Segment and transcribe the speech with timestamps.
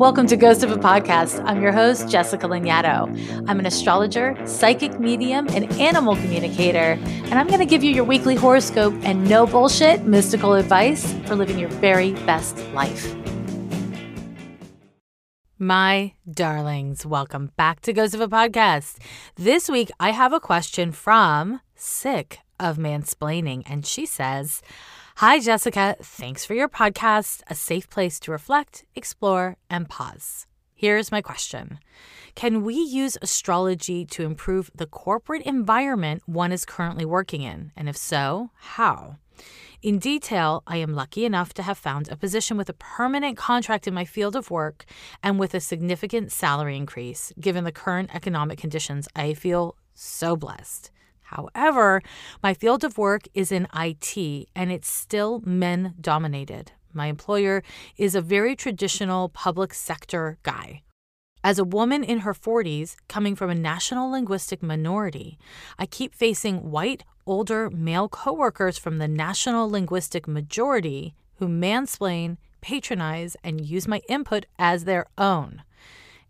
[0.00, 1.44] Welcome to Ghost of a Podcast.
[1.44, 3.44] I'm your host, Jessica Lanyadoo.
[3.46, 8.04] I'm an astrologer, psychic medium, and animal communicator, and I'm going to give you your
[8.04, 13.14] weekly horoscope and no bullshit mystical advice for living your very best life.
[15.58, 18.96] My darlings, welcome back to Ghost of a Podcast.
[19.36, 24.62] This week, I have a question from Sick of Mansplaining, and she says,
[25.20, 25.96] Hi, Jessica.
[26.00, 30.46] Thanks for your podcast, a safe place to reflect, explore, and pause.
[30.74, 31.78] Here's my question
[32.34, 37.70] Can we use astrology to improve the corporate environment one is currently working in?
[37.76, 39.16] And if so, how?
[39.82, 43.86] In detail, I am lucky enough to have found a position with a permanent contract
[43.86, 44.86] in my field of work
[45.22, 47.30] and with a significant salary increase.
[47.38, 50.90] Given the current economic conditions, I feel so blessed.
[51.30, 52.02] However,
[52.42, 56.72] my field of work is in IT and it's still men dominated.
[56.92, 57.62] My employer
[57.96, 60.82] is a very traditional public sector guy.
[61.44, 65.38] As a woman in her 40s, coming from a national linguistic minority,
[65.78, 73.36] I keep facing white, older male coworkers from the national linguistic majority who mansplain, patronize,
[73.44, 75.62] and use my input as their own.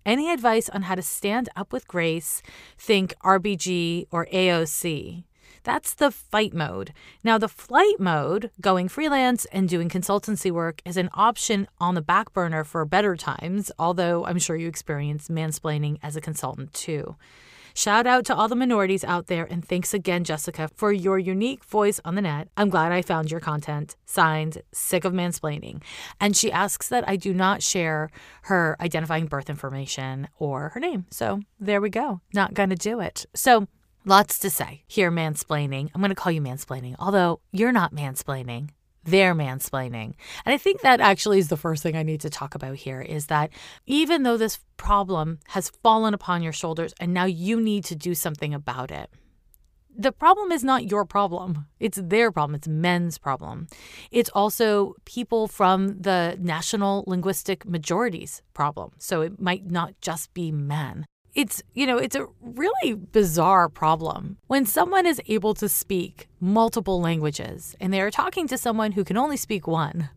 [0.06, 2.42] Any advice on how to stand up with grace,
[2.78, 5.24] think RBG or AOC.
[5.62, 6.94] That's the fight mode.
[7.22, 12.00] Now, the flight mode, going freelance and doing consultancy work, is an option on the
[12.00, 17.16] back burner for better times, although I'm sure you experience mansplaining as a consultant too.
[17.74, 21.64] Shout out to all the minorities out there, and thanks again, Jessica, for your unique
[21.64, 22.48] voice on the net.
[22.56, 23.96] I'm glad I found your content.
[24.06, 25.82] Signed, Sick of Mansplaining.
[26.20, 28.10] And she asks that I do not share
[28.42, 31.06] her identifying birth information or her name.
[31.10, 32.20] So there we go.
[32.32, 33.26] Not to do it.
[33.34, 33.66] So
[34.06, 35.90] Lots to say here, mansplaining.
[35.94, 38.70] I'm going to call you mansplaining, although you're not mansplaining
[39.10, 40.14] they're mansplaining.
[40.44, 43.00] And I think that actually is the first thing I need to talk about here
[43.00, 43.50] is that
[43.86, 48.14] even though this problem has fallen upon your shoulders and now you need to do
[48.14, 49.10] something about it,
[49.96, 51.66] the problem is not your problem.
[51.78, 52.54] It's their problem.
[52.54, 53.66] It's men's problem.
[54.10, 58.92] It's also people from the national linguistic majorities problem.
[58.98, 61.04] So it might not just be men
[61.34, 64.36] it's you know it's a really bizarre problem.
[64.46, 69.04] When someone is able to speak multiple languages and they are talking to someone who
[69.04, 70.10] can only speak one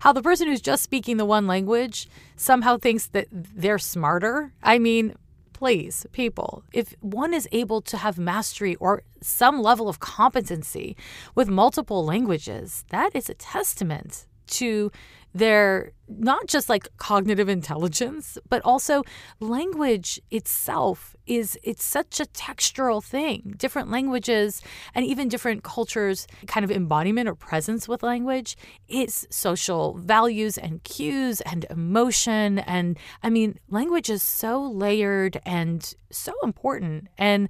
[0.00, 4.52] how the person who's just speaking the one language somehow thinks that they're smarter.
[4.62, 5.14] I mean
[5.52, 10.96] please people if one is able to have mastery or some level of competency
[11.36, 14.90] with multiple languages that is a testament to
[15.34, 19.02] their not just like cognitive intelligence but also
[19.40, 23.54] language itself is it's such a textural thing.
[23.56, 24.60] Different languages
[24.94, 28.56] and even different cultures kind of embodiment or presence with language
[28.88, 32.58] is social values and cues and emotion.
[32.58, 37.08] And i mean language is so layered and so important.
[37.16, 37.48] And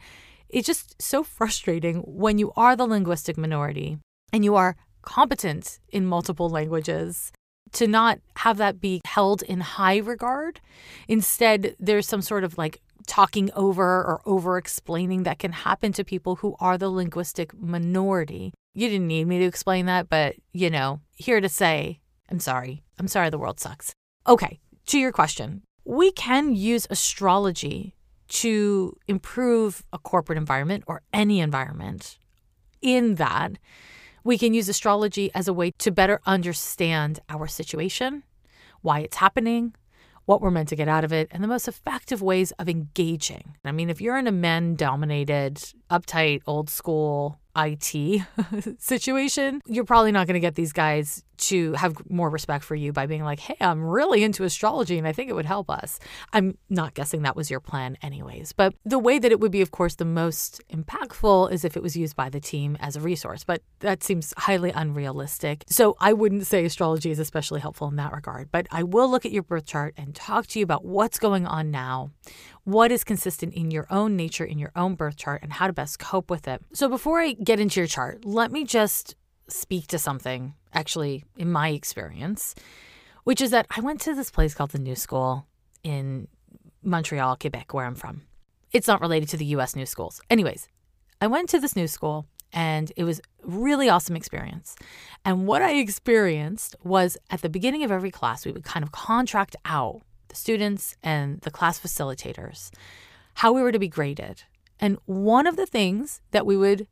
[0.49, 3.99] it's just so frustrating when you are the linguistic minority
[4.33, 7.33] and you are competent in multiple languages
[7.73, 10.61] to not have that be held in high regard.
[11.09, 16.05] Instead, there's some sort of like talking over or over explaining that can happen to
[16.05, 18.53] people who are the linguistic minority.
[18.75, 22.83] You didn't need me to explain that, but you know, here to say, I'm sorry.
[22.99, 23.93] I'm sorry the world sucks.
[24.27, 25.63] Okay, to your question.
[25.85, 27.95] We can use astrology
[28.29, 32.19] to improve a corporate environment or any environment
[32.81, 33.53] in that
[34.25, 38.23] we can use astrology as a way to better understand our situation,
[38.81, 39.75] why it's happening,
[40.25, 43.57] what we're meant to get out of it, and the most effective ways of engaging.
[43.65, 45.57] I mean, if you're in a men dominated,
[45.91, 48.23] uptight, old school IT
[48.79, 52.93] situation, you're probably not going to get these guys to have more respect for you
[52.93, 55.99] by being like, hey, I'm really into astrology and I think it would help us.
[56.33, 58.53] I'm not guessing that was your plan, anyways.
[58.53, 61.83] But the way that it would be, of course, the most impactful is if it
[61.83, 63.43] was used by the team as a resource.
[63.43, 65.65] But that seems highly unrealistic.
[65.69, 68.53] So I wouldn't say astrology is especially helpful in that regard.
[68.53, 71.47] But I will look at your birth chart and talk to you about what's going
[71.47, 72.13] on now,
[72.65, 75.73] what is consistent in your own nature, in your own birth chart, and how to
[75.73, 76.63] best cope with it.
[76.73, 79.17] So before I get into your chart, let me just
[79.49, 82.55] speak to something, actually, in my experience,
[83.25, 85.47] which is that I went to this place called the New School
[85.83, 86.29] in
[86.83, 88.23] Montreal, Quebec, where I'm from.
[88.73, 90.21] It's not related to the US New Schools.
[90.31, 90.69] Anyways,
[91.21, 94.77] I went to this new school and it was really awesome experience.
[95.25, 98.93] And what I experienced was at the beginning of every class, we would kind of
[98.93, 102.71] contract out the students and the class facilitators
[103.35, 104.43] how we were to be graded.
[104.79, 106.87] And one of the things that we would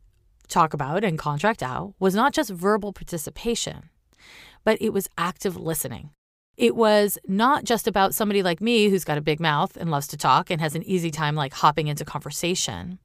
[0.47, 3.89] talk about and contract out was not just verbal participation,
[4.63, 6.11] but it was active listening.
[6.57, 10.07] It was not just about somebody like me who's got a big mouth and loves
[10.07, 12.99] to talk and has an easy time like hopping into conversation.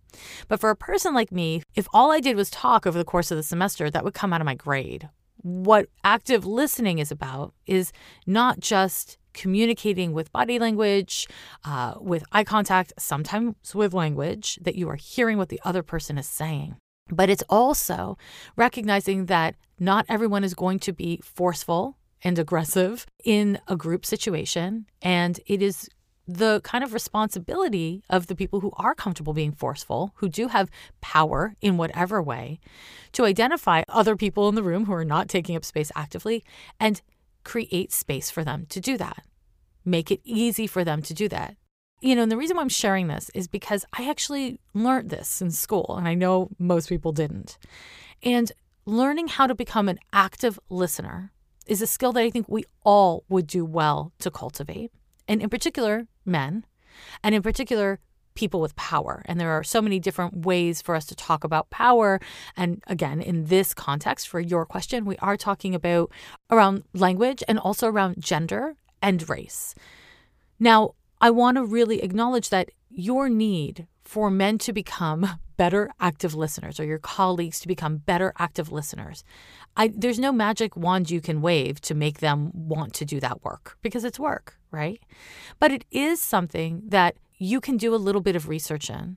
[0.49, 3.31] But for a person like me, if all I did was talk over the course
[3.31, 5.09] of the semester, that would come out of my grade.
[5.43, 7.93] What active listening is about is
[8.27, 11.29] not just communicating with body language,
[11.65, 16.19] uh, with eye contact, sometimes with language, that you are hearing what the other person
[16.19, 16.75] is saying.
[17.09, 18.19] But it's also
[18.57, 24.87] recognizing that not everyone is going to be forceful and aggressive in a group situation.
[25.03, 25.89] And it is
[26.27, 30.71] the kind of responsibility of the people who are comfortable being forceful, who do have
[31.01, 32.59] power in whatever way,
[33.13, 36.45] to identify other people in the room who are not taking up space actively
[36.81, 37.01] and
[37.47, 39.23] create space for them to do that.
[39.85, 41.57] Make it easy for them to do that.
[42.03, 45.41] You know, and the reason why I'm sharing this is because I actually learned this
[45.41, 47.57] in school, and I know most people didn't.
[48.23, 48.51] And
[48.85, 51.33] learning how to become an active listener
[51.67, 54.91] is a skill that I think we all would do well to cultivate.
[55.29, 56.67] And in particular, men,
[57.23, 58.01] and in particular,
[58.37, 59.23] people with power.
[59.27, 62.21] And there are so many different ways for us to talk about power.
[62.57, 66.13] And again, in this context, for your question, we are talking about
[66.51, 69.75] around language and also around gender and race.
[70.61, 76.35] Now, I want to really acknowledge that your need for men to become better active
[76.35, 79.25] listeners or your colleagues to become better active listeners.
[79.77, 83.43] I, there's no magic wand you can wave to make them want to do that
[83.43, 85.03] work because it's work, right?
[85.59, 89.17] But it is something that you can do a little bit of research in.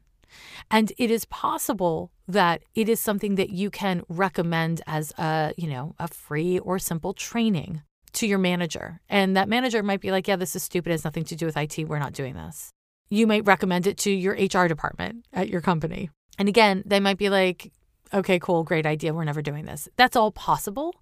[0.70, 5.68] And it is possible that it is something that you can recommend as a, you
[5.68, 7.82] know, a free or simple training
[8.14, 9.02] to your manager.
[9.10, 10.90] And that manager might be like, yeah, this is stupid.
[10.90, 11.88] It has nothing to do with IT.
[11.88, 12.72] We're not doing this.
[13.10, 16.10] You might recommend it to your HR department at your company.
[16.38, 17.72] And again, they might be like,
[18.14, 19.14] okay, cool, great idea.
[19.14, 19.90] We're never doing this.
[19.96, 20.96] That's all possible.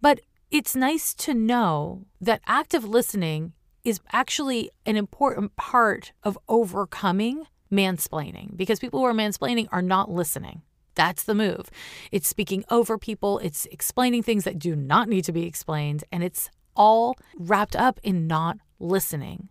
[0.00, 0.20] But
[0.50, 3.52] it's nice to know that active listening
[3.88, 10.10] is actually an important part of overcoming mansplaining because people who are mansplaining are not
[10.10, 10.60] listening.
[10.94, 11.70] That's the move.
[12.12, 16.22] It's speaking over people, it's explaining things that do not need to be explained, and
[16.22, 19.48] it's all wrapped up in not listening.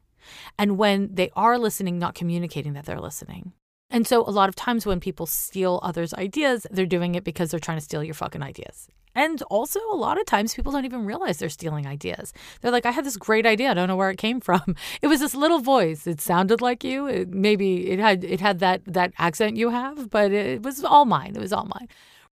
[0.59, 3.53] And when they are listening, not communicating that they're listening.
[3.89, 7.49] And so a lot of times when people steal others' ideas, they're doing it because
[7.49, 8.87] they're trying to steal your fucking ideas.
[9.17, 12.33] And also, a lot of times people don't even realize they're stealing ideas.
[12.61, 13.71] They're like, I had this great idea.
[13.71, 14.75] I don't know where it came from.
[15.01, 16.05] It was this little voice.
[16.07, 17.07] It sounded like you.
[17.07, 21.05] It, maybe it had it had that that accent you have, but it was all
[21.05, 21.35] mine.
[21.35, 21.87] It was all mine.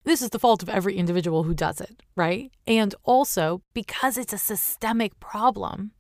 [0.04, 2.52] This is the fault of every individual who does it, right?
[2.66, 5.92] And also, because it's a systemic problem,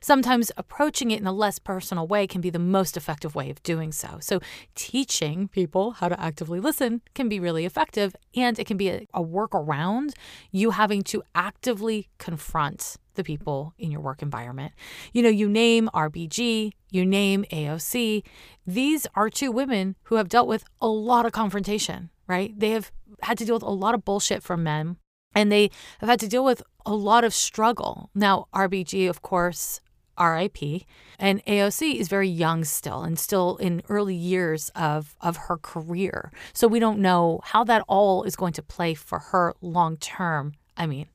[0.00, 3.60] sometimes approaching it in a less personal way can be the most effective way of
[3.64, 4.18] doing so.
[4.20, 4.38] So,
[4.76, 9.06] teaching people how to actively listen can be really effective, and it can be a,
[9.12, 10.12] a workaround
[10.52, 14.72] you having to actively confront the people in your work environment.
[15.12, 18.22] You know, you name RBG, you name AOC.
[18.66, 22.58] These are two women who have dealt with a lot of confrontation, right?
[22.58, 22.92] They have
[23.22, 24.96] had to deal with a lot of bullshit from men
[25.34, 25.70] and they
[26.00, 28.10] have had to deal with a lot of struggle.
[28.14, 29.80] Now, RBG, of course,
[30.18, 30.82] RIP,
[31.18, 36.32] and AOC is very young still and still in early years of, of her career.
[36.52, 40.54] So we don't know how that all is going to play for her long term.
[40.76, 41.06] I mean,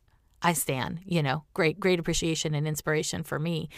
[0.42, 3.70] I stand, you know, great, great appreciation and inspiration for me.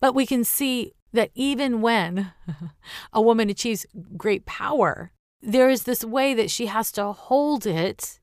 [0.00, 2.32] But we can see that even when
[3.12, 5.12] a woman achieves great power,
[5.44, 8.20] there is this way that she has to hold it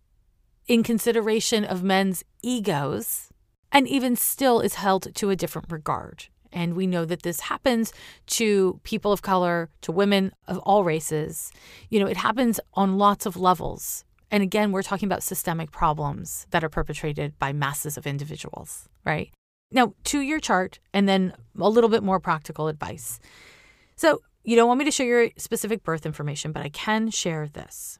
[0.67, 3.29] in consideration of men's egos
[3.71, 6.25] and even still is held to a different regard.
[6.51, 7.93] And we know that this happens
[8.27, 11.51] to people of color, to women of all races.
[11.89, 14.03] You know, it happens on lots of levels.
[14.29, 19.31] And again, we're talking about systemic problems that are perpetrated by masses of individuals, right?
[19.71, 23.19] Now, to your chart, and then a little bit more practical advice.
[23.95, 27.47] So, you don't want me to share your specific birth information, but I can share
[27.47, 27.99] this.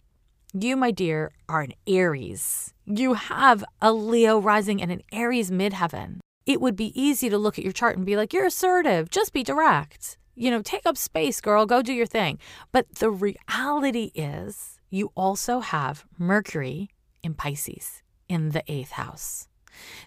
[0.53, 2.73] You, my dear, are an Aries.
[2.85, 6.19] You have a Leo rising and an Aries midheaven.
[6.45, 9.31] It would be easy to look at your chart and be like, you're assertive, just
[9.31, 10.17] be direct.
[10.35, 12.39] You know, take up space, girl, go do your thing.
[12.71, 16.89] But the reality is, you also have Mercury
[17.23, 19.47] in Pisces in the eighth house.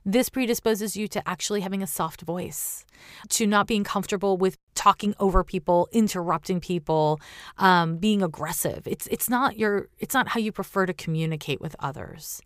[0.04, 2.84] This predisposes you to actually having a soft voice,
[3.30, 7.20] to not being comfortable with talking over people, interrupting people,
[7.58, 8.86] um, being aggressive.
[8.86, 12.40] It's it's not your it's not how you prefer to communicate with others.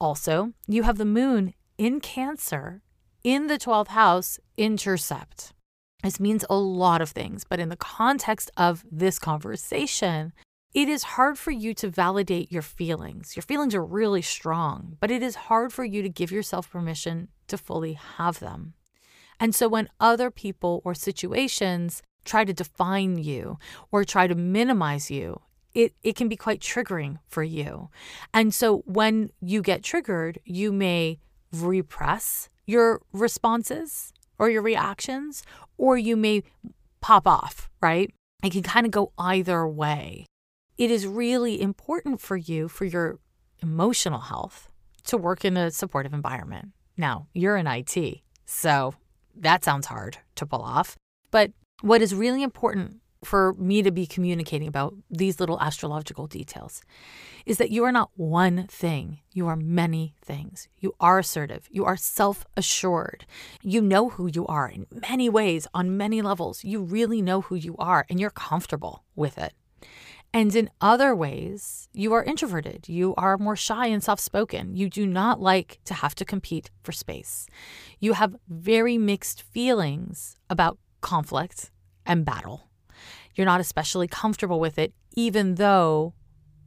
[0.00, 2.82] Also, you have the moon in Cancer
[3.24, 5.52] in the 12th house intercept.
[6.02, 10.32] This means a lot of things, but in the context of this conversation,
[10.76, 13.34] it is hard for you to validate your feelings.
[13.34, 17.28] Your feelings are really strong, but it is hard for you to give yourself permission
[17.48, 18.74] to fully have them.
[19.40, 23.58] And so when other people or situations try to define you
[23.90, 25.40] or try to minimize you,
[25.72, 27.88] it, it can be quite triggering for you.
[28.34, 31.20] And so when you get triggered, you may
[31.54, 35.42] repress your responses or your reactions,
[35.78, 36.42] or you may
[37.00, 38.12] pop off, right?
[38.42, 40.26] It can kind of go either way.
[40.78, 43.18] It is really important for you, for your
[43.62, 44.68] emotional health,
[45.04, 46.72] to work in a supportive environment.
[46.96, 48.94] Now, you're in IT, so
[49.34, 50.96] that sounds hard to pull off.
[51.30, 56.82] But what is really important for me to be communicating about these little astrological details
[57.44, 59.20] is that you are not one thing.
[59.32, 60.68] You are many things.
[60.78, 61.66] You are assertive.
[61.70, 63.24] You are self assured.
[63.62, 66.64] You know who you are in many ways, on many levels.
[66.64, 69.54] You really know who you are and you're comfortable with it.
[70.32, 72.88] And in other ways, you are introverted.
[72.88, 74.76] You are more shy and soft spoken.
[74.76, 77.46] You do not like to have to compete for space.
[78.00, 81.70] You have very mixed feelings about conflict
[82.04, 82.68] and battle.
[83.34, 86.14] You're not especially comfortable with it, even though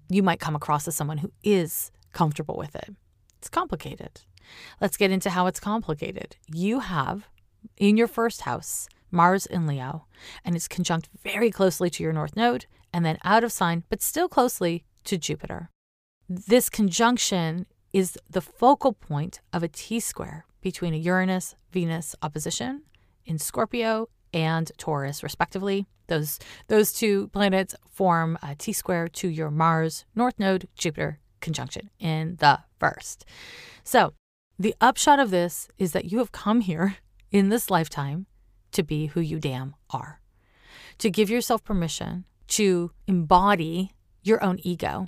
[0.10, 2.96] you might come across as someone who is comfortable with it.
[3.38, 4.22] It's complicated.
[4.82, 6.38] Let's get into how it's complicated.
[6.48, 7.28] You have
[7.78, 10.06] in your first house Mars in Leo,
[10.46, 14.01] and it's conjunct very closely to your North Node and then out of sign, but
[14.01, 15.69] still closely to Jupiter.
[16.27, 22.84] This conjunction is the focal point of a T square between a Uranus Venus opposition
[23.25, 25.88] in Scorpio and Taurus, respectively.
[26.08, 31.89] Those, those two planets form a T square to your Mars North Node Jupiter conjunction
[32.00, 33.25] in the first.
[33.84, 34.13] So,
[34.58, 36.98] the upshot of this is that you have come here
[37.31, 38.25] in this lifetime
[38.72, 40.19] to be who you damn are,
[40.98, 43.91] to give yourself permission to embody
[44.24, 45.08] your own ego,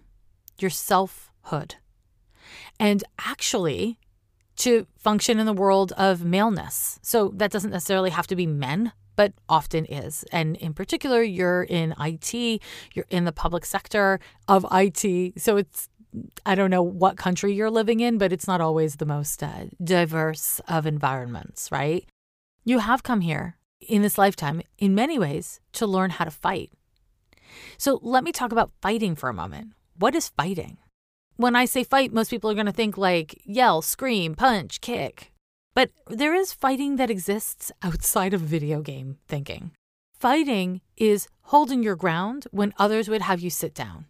[0.59, 1.75] your selfhood,
[2.79, 3.99] and actually
[4.57, 6.99] to function in the world of maleness.
[7.01, 10.23] So that doesn't necessarily have to be men, but often is.
[10.31, 12.61] And in particular, you're in IT,
[12.93, 15.41] you're in the public sector of IT.
[15.41, 15.89] So it's,
[16.45, 19.65] I don't know what country you're living in, but it's not always the most uh,
[19.83, 22.05] diverse of environments, right?
[22.63, 26.71] You have come here in this lifetime, in many ways, to learn how to fight.
[27.77, 29.73] So let me talk about fighting for a moment.
[29.97, 30.77] What is fighting?
[31.37, 35.31] When I say fight, most people are going to think like yell, scream, punch, kick.
[35.73, 39.71] But there is fighting that exists outside of video game thinking.
[40.19, 44.05] Fighting is holding your ground when others would have you sit down.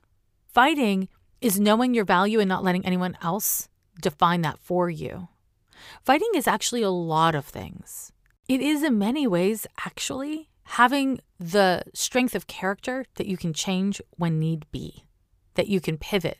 [0.48, 1.08] Fighting
[1.40, 3.70] is knowing your value and not letting anyone else
[4.02, 5.30] define that for you.
[6.04, 8.12] Fighting is actually a lot of things.
[8.48, 14.02] It is, in many ways, actually having the strength of character that you can change
[14.18, 15.06] when need be,
[15.56, 16.40] that you can pivot.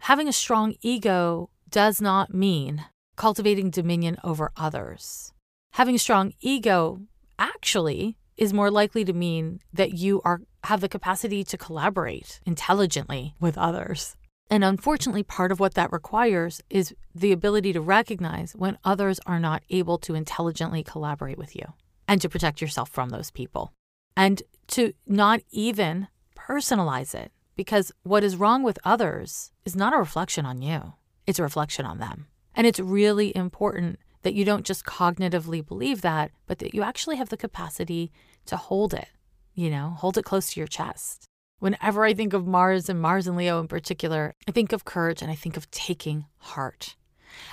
[0.00, 2.84] Having a strong ego does not mean
[3.16, 5.32] cultivating dominion over others.
[5.72, 7.00] Having a strong ego
[7.38, 13.34] actually is more likely to mean that you are have the capacity to collaborate intelligently
[13.40, 14.16] with others.
[14.50, 19.38] And unfortunately, part of what that requires is the ability to recognize when others are
[19.38, 21.72] not able to intelligently collaborate with you
[22.10, 23.72] and to protect yourself from those people.
[24.16, 29.98] And to not even personalize it, because what is wrong with others is not a
[29.98, 30.94] reflection on you,
[31.28, 32.26] it's a reflection on them.
[32.52, 37.14] And it's really important that you don't just cognitively believe that, but that you actually
[37.14, 38.10] have the capacity
[38.46, 39.08] to hold it,
[39.54, 41.26] you know, hold it close to your chest.
[41.60, 45.22] Whenever I think of Mars and Mars and Leo in particular, I think of courage
[45.22, 46.96] and I think of taking heart.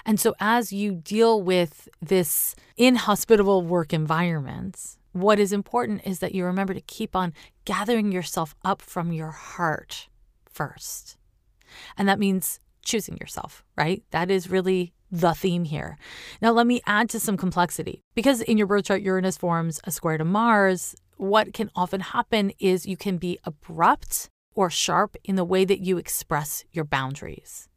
[0.06, 6.36] And so, as you deal with this inhospitable work environment, what is important is that
[6.36, 7.34] you remember to keep on
[7.66, 10.08] gathering yourself up from your heart
[10.50, 11.18] first.
[11.98, 14.04] And that means choosing yourself, right?
[14.12, 15.98] That is really the theme here.
[16.42, 18.04] Now, let me add to some complexity.
[18.16, 22.52] Because in your birth chart, Uranus forms a square to Mars, what can often happen
[22.60, 27.68] is you can be abrupt or sharp in the way that you express your boundaries.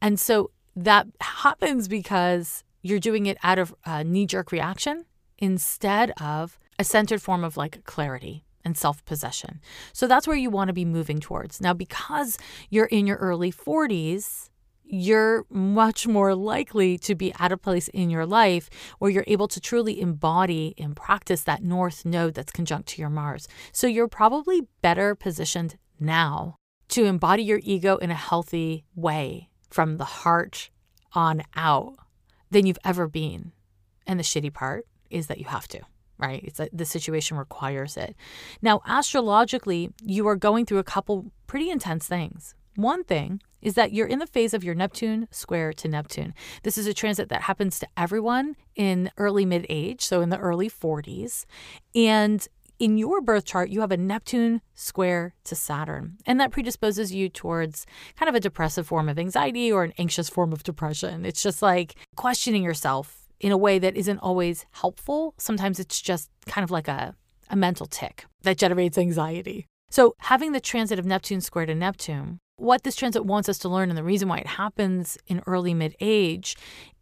[0.00, 0.50] And so
[0.84, 5.04] that happens because you're doing it out of a knee jerk reaction
[5.38, 9.60] instead of a centered form of like clarity and self possession.
[9.92, 11.60] So that's where you want to be moving towards.
[11.60, 12.38] Now, because
[12.70, 14.48] you're in your early 40s,
[14.84, 18.68] you're much more likely to be at a place in your life
[18.98, 23.10] where you're able to truly embody and practice that north node that's conjunct to your
[23.10, 23.46] Mars.
[23.72, 26.56] So you're probably better positioned now
[26.88, 30.70] to embody your ego in a healthy way from the heart
[31.12, 31.96] on out
[32.50, 33.52] than you've ever been.
[34.06, 35.80] And the shitty part is that you have to
[36.20, 36.42] right?
[36.44, 38.14] It's like the situation requires it.
[38.62, 42.54] Now, astrologically, you are going through a couple pretty intense things.
[42.76, 46.34] One thing is that you're in the phase of your Neptune square to Neptune.
[46.62, 50.38] This is a transit that happens to everyone in early mid age, so in the
[50.38, 51.46] early 40s.
[51.94, 52.46] And
[52.80, 57.28] in your birth chart, you have a Neptune square to Saturn, and that predisposes you
[57.28, 57.86] towards
[58.18, 61.26] kind of a depressive form of anxiety or an anxious form of depression.
[61.26, 65.34] It's just like questioning yourself in a way that isn't always helpful.
[65.36, 67.14] Sometimes it's just kind of like a,
[67.50, 69.66] a mental tick that generates anxiety.
[69.90, 73.68] So, having the transit of Neptune square to Neptune, what this transit wants us to
[73.68, 76.56] learn and the reason why it happens in early mid age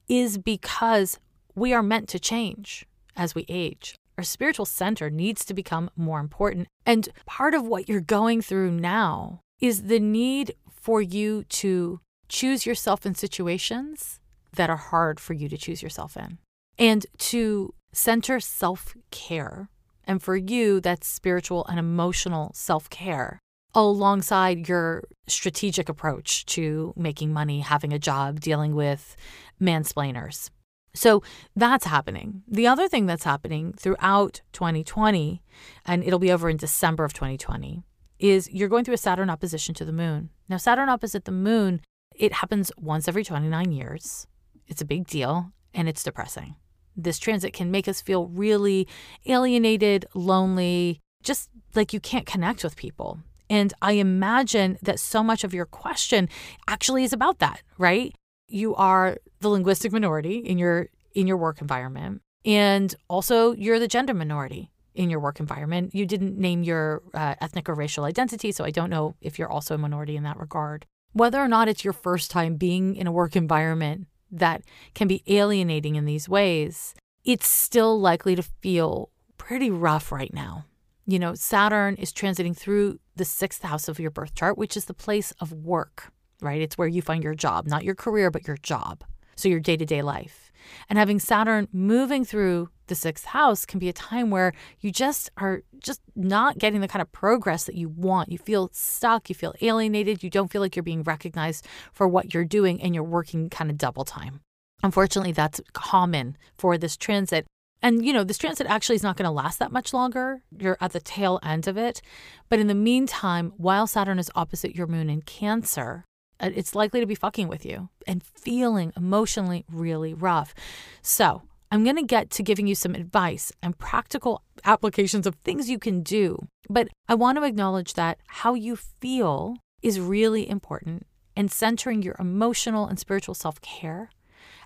[0.09, 1.21] is because
[1.55, 2.85] we are meant to change
[3.17, 3.95] as we age.
[4.19, 6.67] Our spiritual center needs to become more important.
[6.85, 12.67] And part of what you're going through now is the need for you to choose
[12.67, 14.19] yourself in situations
[14.57, 16.39] that are hard for you to choose yourself in
[16.79, 19.69] and to center self care.
[20.05, 23.39] And for you, that's spiritual and emotional self care
[23.73, 29.17] alongside your strategic approach to making money, having a job, dealing with
[29.61, 30.51] mansplainers.
[30.99, 31.23] So
[31.55, 32.43] that's happening.
[32.49, 35.41] The other thing that's happening throughout 2020,
[35.87, 37.85] and it'll be over in December of 2020,
[38.19, 40.31] is you're going through a Saturn opposition to the moon.
[40.49, 41.83] Now, Saturn opposite the moon,
[42.17, 44.27] it happens once every 29 years.
[44.67, 46.57] It's a big deal and it's depressing.
[46.97, 48.89] This transit can make us feel really
[49.25, 53.21] alienated, lonely, just like you can't connect with people.
[53.49, 56.29] And I imagine that so much of your question
[56.67, 58.17] actually is about that, right?
[58.49, 63.89] You are the linguistic minority in your in your work environment and also you're the
[63.89, 65.95] gender minority in your work environment.
[65.95, 69.51] You didn't name your uh, ethnic or racial identity, so I don't know if you're
[69.51, 70.87] also a minority in that regard.
[71.13, 74.63] Whether or not it's your first time being in a work environment that
[74.95, 80.65] can be alienating in these ways, it's still likely to feel pretty rough right now.
[81.07, 84.87] You know, Saturn is transiting through the sixth house of your birth chart, which is
[84.87, 86.61] the place of work, right?
[86.61, 89.05] It's where you find your job, not your career, but your job.
[89.37, 90.51] So your day to day life.
[90.89, 95.31] And having Saturn moving through the sixth house can be a time where you just
[95.37, 98.33] are just not getting the kind of progress that you want.
[98.33, 102.35] You feel stuck, you feel alienated, you don't feel like you're being recognized for what
[102.35, 104.41] you're doing, and you're working kind of double time.
[104.83, 107.47] Unfortunately, that's common for this transit.
[107.81, 110.43] And, you know, this transit actually is not going to last that much longer.
[110.59, 112.03] You're at the tail end of it.
[112.49, 116.05] But in the meantime, while Saturn is opposite your moon in Cancer,
[116.41, 120.55] Uh, it's likely to be fucking with you and feeling emotionally really rough.
[121.03, 125.69] So, I'm going to get to giving you some advice and practical applications of things
[125.69, 126.49] you can do.
[126.71, 132.17] But I want to acknowledge that how you feel is really important and centering your
[132.19, 134.11] emotional and spiritual self care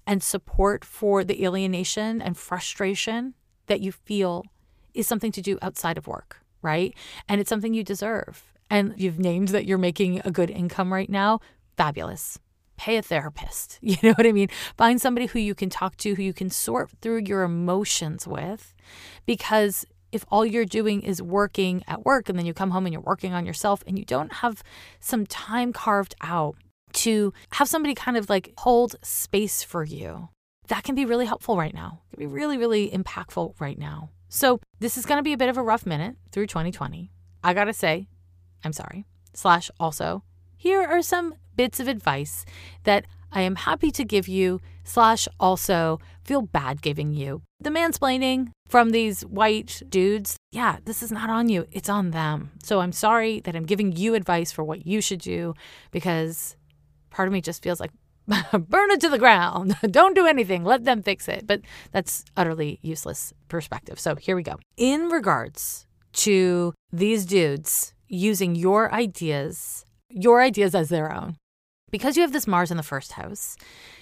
[0.06, 3.34] and support for the alienation and frustration
[3.66, 4.44] that you feel
[4.94, 6.94] is something to do outside of work, right?
[7.28, 8.44] And it's something you deserve.
[8.70, 11.40] And you've named that you're making a good income right now.
[11.76, 12.38] Fabulous.
[12.76, 13.78] Pay a therapist.
[13.82, 14.48] You know what I mean?
[14.76, 18.74] Find somebody who you can talk to, who you can sort through your emotions with.
[19.26, 22.92] Because if all you're doing is working at work and then you come home and
[22.92, 24.62] you're working on yourself and you don't have
[25.00, 26.56] some time carved out
[26.92, 30.28] to have somebody kind of like hold space for you.
[30.68, 32.02] That can be really helpful right now.
[32.12, 34.10] It can be really, really impactful right now.
[34.28, 37.10] So, this is going to be a bit of a rough minute through 2020.
[37.44, 38.08] I got to say,
[38.64, 39.04] I'm sorry.
[39.34, 40.22] Slash, also,
[40.62, 42.44] here are some bits of advice
[42.84, 47.42] that I am happy to give you, slash, also feel bad giving you.
[47.58, 52.52] The mansplaining from these white dudes, yeah, this is not on you, it's on them.
[52.62, 55.54] So I'm sorry that I'm giving you advice for what you should do
[55.90, 56.56] because
[57.10, 57.90] part of me just feels like
[58.52, 59.74] burn it to the ground.
[59.90, 60.62] Don't do anything.
[60.62, 61.44] Let them fix it.
[61.44, 63.98] But that's utterly useless perspective.
[63.98, 64.60] So here we go.
[64.76, 71.36] In regards to these dudes using your ideas, your ideas as their own,
[71.90, 73.56] because you have this Mars in the first house,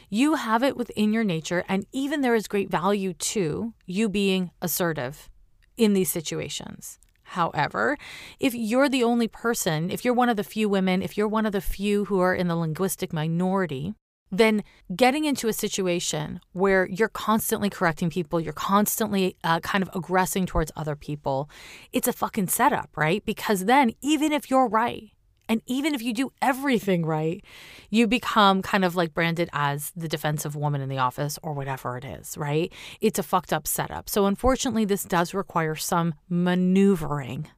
[0.09, 1.65] you have it within your nature.
[1.69, 5.29] And even there is great value to you being assertive
[5.77, 6.99] in these situations.
[7.23, 7.97] However,
[8.41, 11.47] if you're the only person, if you're one of the few women, if you're one
[11.47, 13.95] of the few who are in the linguistic minority,
[14.33, 14.63] then
[14.95, 20.47] getting into a situation where you're constantly correcting people, you're constantly uh, kind of aggressing
[20.47, 21.49] towards other people,
[21.93, 23.25] it's a fucking setup, right?
[23.25, 25.11] Because then, even if you're right,
[25.51, 27.45] and even if you do everything right,
[27.91, 31.99] you become kind of like branded as the defensive woman in the office or whatever
[31.99, 32.73] it is, right?
[33.01, 34.09] It's a fucked up setup.
[34.09, 37.49] So, unfortunately, this does require some maneuvering.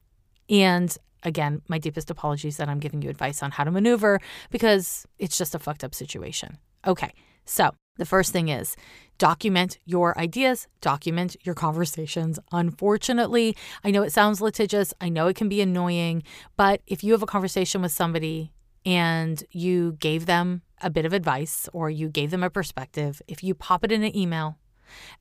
[0.49, 5.05] And again, my deepest apologies that I'm giving you advice on how to maneuver because
[5.19, 6.57] it's just a fucked up situation.
[6.87, 7.13] Okay,
[7.45, 8.75] so the first thing is
[9.17, 12.39] document your ideas, document your conversations.
[12.51, 16.23] Unfortunately, I know it sounds litigious, I know it can be annoying,
[16.57, 18.51] but if you have a conversation with somebody
[18.85, 23.43] and you gave them a bit of advice or you gave them a perspective, if
[23.43, 24.57] you pop it in an email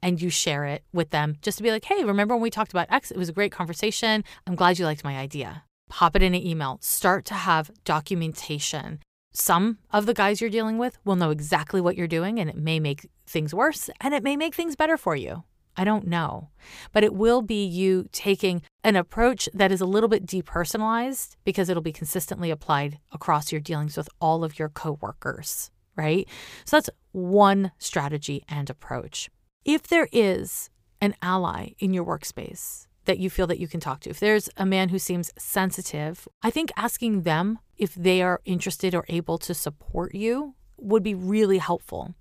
[0.03, 2.73] and you share it with them just to be like, hey, remember when we talked
[2.73, 3.11] about X?
[3.11, 4.25] It was a great conversation.
[4.47, 5.65] I'm glad you liked my idea.
[5.89, 6.79] Pop it in an email.
[6.81, 9.01] Start to have documentation.
[9.33, 12.57] Some of the guys you're dealing with will know exactly what you're doing, and it
[12.57, 15.45] may make things worse and it may make things better for you.
[15.75, 16.51] I don't know.
[16.93, 21.71] But it will be you taking an approach that is a little bit depersonalized because
[21.71, 26.29] it'll be consistently applied across your dealings with all of your coworkers, right?
[26.67, 29.31] So that's one strategy and approach.
[29.65, 30.69] If there is
[31.01, 34.49] an ally in your workspace that you feel that you can talk to, if there's
[34.57, 39.39] a man who seems sensitive, I think asking them if they are interested or able
[39.39, 42.15] to support you would be really helpful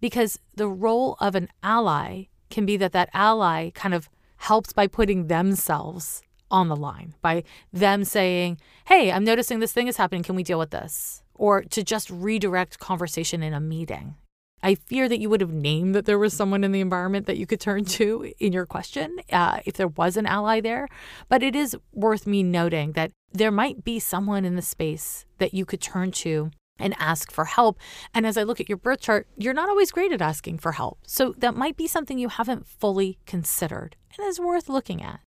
[0.00, 4.86] because the role of an ally can be that that ally kind of helps by
[4.86, 10.22] putting themselves on the line, by them saying, Hey, I'm noticing this thing is happening.
[10.22, 11.22] Can we deal with this?
[11.34, 14.14] Or to just redirect conversation in a meeting.
[14.62, 17.36] I fear that you would have named that there was someone in the environment that
[17.36, 20.88] you could turn to in your question uh, if there was an ally there.
[21.28, 25.54] But it is worth me noting that there might be someone in the space that
[25.54, 27.78] you could turn to and ask for help.
[28.14, 30.72] And as I look at your birth chart, you're not always great at asking for
[30.72, 31.00] help.
[31.06, 35.20] So that might be something you haven't fully considered and is worth looking at.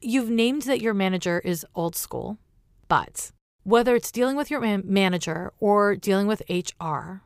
[0.00, 2.38] You've named that your manager is old school,
[2.88, 7.22] but whether it's dealing with your man- manager or dealing with HR,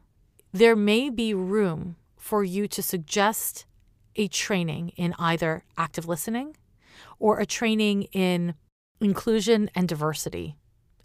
[0.53, 3.67] there may be room for you to suggest
[4.17, 6.57] a training in either active listening
[7.19, 8.55] or a training in
[9.01, 10.57] inclusion and diversity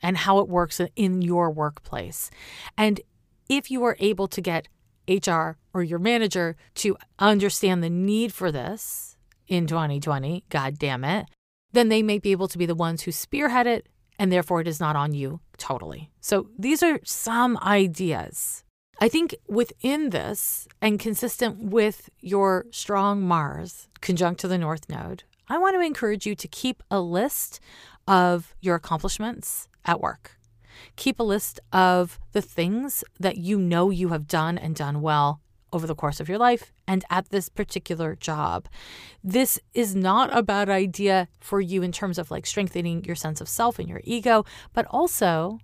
[0.02, 2.30] and how it works in your workplace.
[2.78, 3.02] And
[3.48, 4.68] if you are able to get
[5.08, 11.28] HR or your manager to understand the need for this in 2020, God damn it,
[11.72, 14.68] then they may be able to be the ones who spearhead it, and therefore it
[14.68, 16.10] is not on you totally.
[16.22, 18.65] So these are some ideas.
[19.00, 25.24] I think within this and consistent with your strong Mars conjunct to the North Node,
[25.50, 27.60] I want to encourage you to keep a list
[28.08, 30.38] of your accomplishments at work.
[30.96, 35.42] Keep a list of the things that you know you have done and done well
[35.74, 38.68] over the course of your life and at this particular job.
[39.22, 43.42] This is not a bad idea for you in terms of like strengthening your sense
[43.42, 45.60] of self and your ego, but also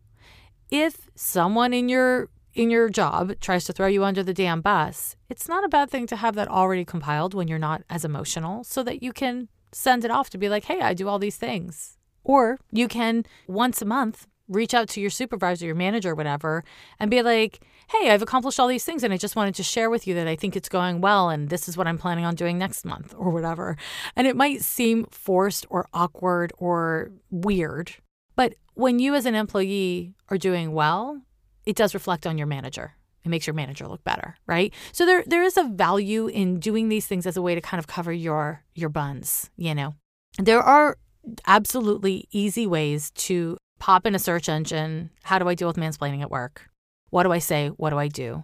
[0.70, 5.16] if someone in your in your job tries to throw you under the damn bus,
[5.30, 8.64] it's not a bad thing to have that already compiled when you're not as emotional
[8.64, 11.38] so that you can send it off to be like, "Hey, I do all these
[11.38, 16.64] things." Or you can once a month reach out to your supervisor, your manager, whatever,
[17.00, 19.90] and be like, hey, I've accomplished all these things and I just wanted to share
[19.90, 22.36] with you that I think it's going well and this is what I'm planning on
[22.36, 23.78] doing next month or whatever.
[24.16, 27.94] And it might seem forced or awkward or weird,
[28.36, 31.22] but when you as an employee are doing well,
[31.66, 32.94] it does reflect on your manager.
[33.24, 34.74] It makes your manager look better, right?
[34.92, 37.80] So there there is a value in doing these things as a way to kind
[37.80, 39.96] of cover your your buns, you know.
[40.38, 40.98] There are
[41.46, 46.22] absolutely easy ways to pop in a search engine how do I deal with mansplaining
[46.22, 46.70] at work?
[47.10, 47.70] What do I say?
[47.70, 48.44] What do I do?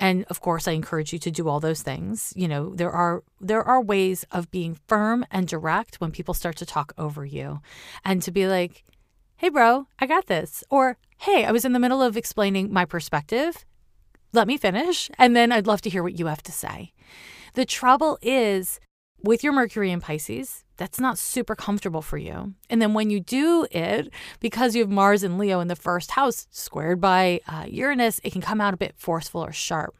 [0.00, 2.32] And of course, I encourage you to do all those things.
[2.34, 6.56] You know, there are there are ways of being firm and direct when people start
[6.56, 7.60] to talk over you
[8.04, 8.84] and to be like,
[9.38, 12.84] "Hey bro, I got this." Or, "Hey, I was in the middle of explaining my
[12.84, 13.64] perspective.
[14.32, 16.92] Let me finish, and then I'd love to hear what you have to say."
[17.54, 18.78] The trouble is
[19.22, 22.54] with your Mercury in Pisces, that's not super comfortable for you.
[22.70, 26.12] And then when you do it, because you have Mars and Leo in the first
[26.12, 29.96] house squared by uh, Uranus, it can come out a bit forceful or sharp.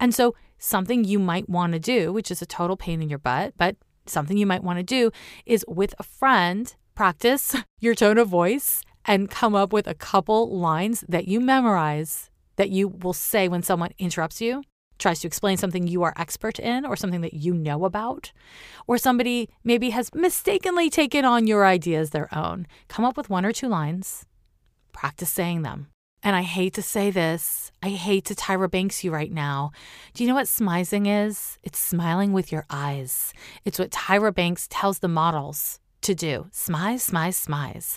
[0.00, 3.20] And so, something you might want to do, which is a total pain in your
[3.20, 5.12] butt, but something you might want to do
[5.46, 10.58] is with a friend, practice your tone of voice and come up with a couple
[10.58, 14.64] lines that you memorize that you will say when someone interrupts you
[14.98, 18.32] tries to explain something you are expert in or something that you know about,
[18.88, 23.30] or somebody maybe has mistakenly taken on your idea as their own, come up with
[23.30, 24.26] one or two lines,
[24.92, 25.86] practice saying them.
[26.24, 29.70] And I hate to say this, I hate to Tyra Banks you right now.
[30.14, 31.58] Do you know what smizing is?
[31.62, 33.32] It's smiling with your eyes.
[33.64, 36.46] It's what Tyra Banks tells the models to do.
[36.52, 37.96] Smize, smize, smize.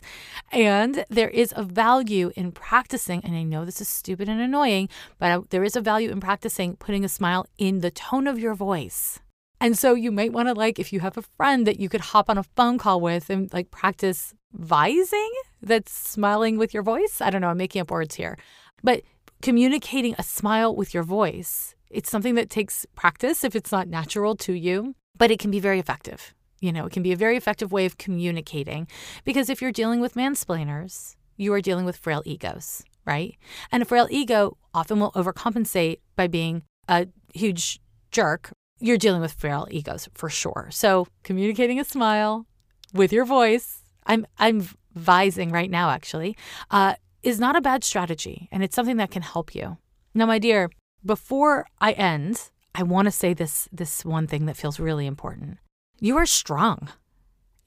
[0.52, 4.90] And there is a value in practicing, and I know this is stupid and annoying,
[5.20, 8.54] but there is a value in practicing putting a smile in the tone of your
[8.54, 9.20] voice.
[9.60, 12.02] And so you might want to like if you have a friend that you could
[12.02, 17.22] hop on a phone call with and like practice vising that's smiling with your voice.
[17.22, 18.38] I don't know, I'm making up words here.
[18.84, 19.04] But
[19.44, 24.36] communicating a smile with your voice, it's something that takes practice if it's not natural
[24.38, 26.34] to you, but it can be very effective.
[26.62, 28.88] You know, it can be a very effective way of communicating
[29.26, 32.84] because if you're dealing with mansplainers, you are dealing with frail egos.
[33.06, 33.36] right?
[33.71, 37.80] And a frail ego often will overcompensate by being a huge
[38.12, 38.52] jerk.
[38.80, 40.69] You're dealing with frail egos for sure.
[40.71, 42.45] So communicating a smile
[42.93, 46.36] with your voice, I'm I'm vising right now actually,
[46.69, 49.78] uh, is not a bad strategy, and it's something that can help you.
[50.13, 50.69] Now, my dear,
[51.06, 55.58] before I end, I want to say this this one thing that feels really important.
[56.04, 56.90] You are strong.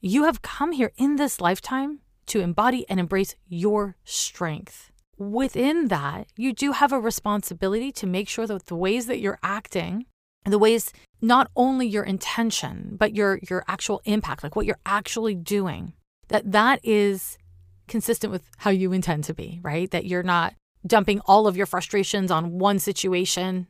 [0.01, 4.91] You have come here in this lifetime to embody and embrace your strength.
[5.17, 9.39] Within that, you do have a responsibility to make sure that the ways that you're
[9.41, 10.05] acting,
[10.43, 15.35] the ways not only your intention, but your your actual impact, like what you're actually
[15.35, 15.93] doing,
[16.27, 17.37] that that is
[17.87, 19.89] consistent with how you intend to be, right?
[19.91, 23.67] That you're not dumping all of your frustrations on one situation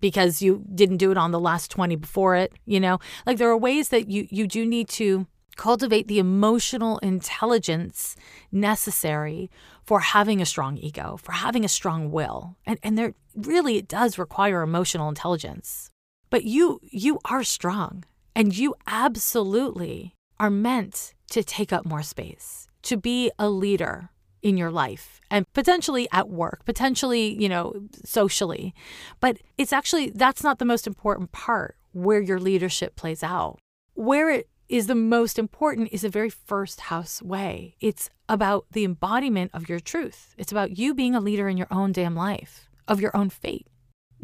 [0.00, 2.98] because you didn't do it on the last 20 before it, you know?
[3.26, 8.16] Like there are ways that you you do need to cultivate the emotional intelligence
[8.52, 9.50] necessary
[9.84, 12.56] for having a strong ego, for having a strong will.
[12.64, 15.90] And and there really it does require emotional intelligence.
[16.30, 22.68] But you you are strong and you absolutely are meant to take up more space,
[22.82, 24.10] to be a leader
[24.42, 27.74] in your life and potentially at work, potentially, you know,
[28.04, 28.74] socially.
[29.20, 33.58] But it's actually that's not the most important part where your leadership plays out.
[33.94, 37.74] Where it is the most important is the very first house way.
[37.80, 40.34] It's about the embodiment of your truth.
[40.36, 43.66] It's about you being a leader in your own damn life, of your own fate.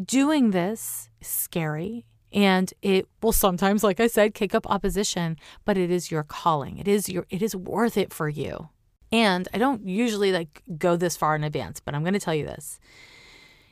[0.03, 5.77] Doing this is scary and it will sometimes like I said kick up opposition, but
[5.77, 6.77] it is your calling.
[6.77, 8.69] It is your it is worth it for you.
[9.15, 12.35] And I don't usually like go this far in advance, but I'm going to tell
[12.35, 12.81] you this.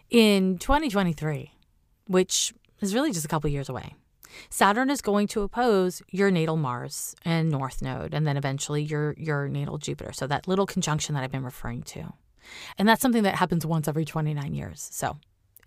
[0.10, 1.52] In 2023,
[2.08, 3.94] which is really just a couple years away,
[4.50, 9.16] Saturn is going to oppose your natal Mars and North Node, and then eventually your
[9.18, 10.14] your natal Jupiter.
[10.14, 12.14] So that little conjunction that I've been referring to,
[12.78, 14.88] and that's something that happens once every 29 years.
[14.94, 15.18] So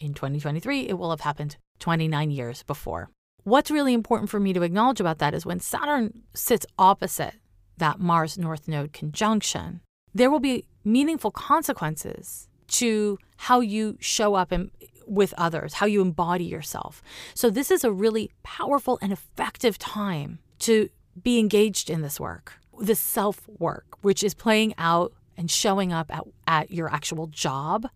[0.00, 3.10] in 2023, it will have happened 29 years before.
[3.44, 7.34] What's really important for me to acknowledge about that is when Saturn sits opposite
[7.78, 9.80] that Mars North Node conjunction,
[10.14, 14.70] there will be meaningful consequences to how you show up in,
[15.06, 17.02] with others, how you embody yourself.
[17.34, 20.88] So, this is a really powerful and effective time to
[21.22, 26.14] be engaged in this work, this self work, which is playing out and showing up
[26.14, 27.88] at, at your actual job,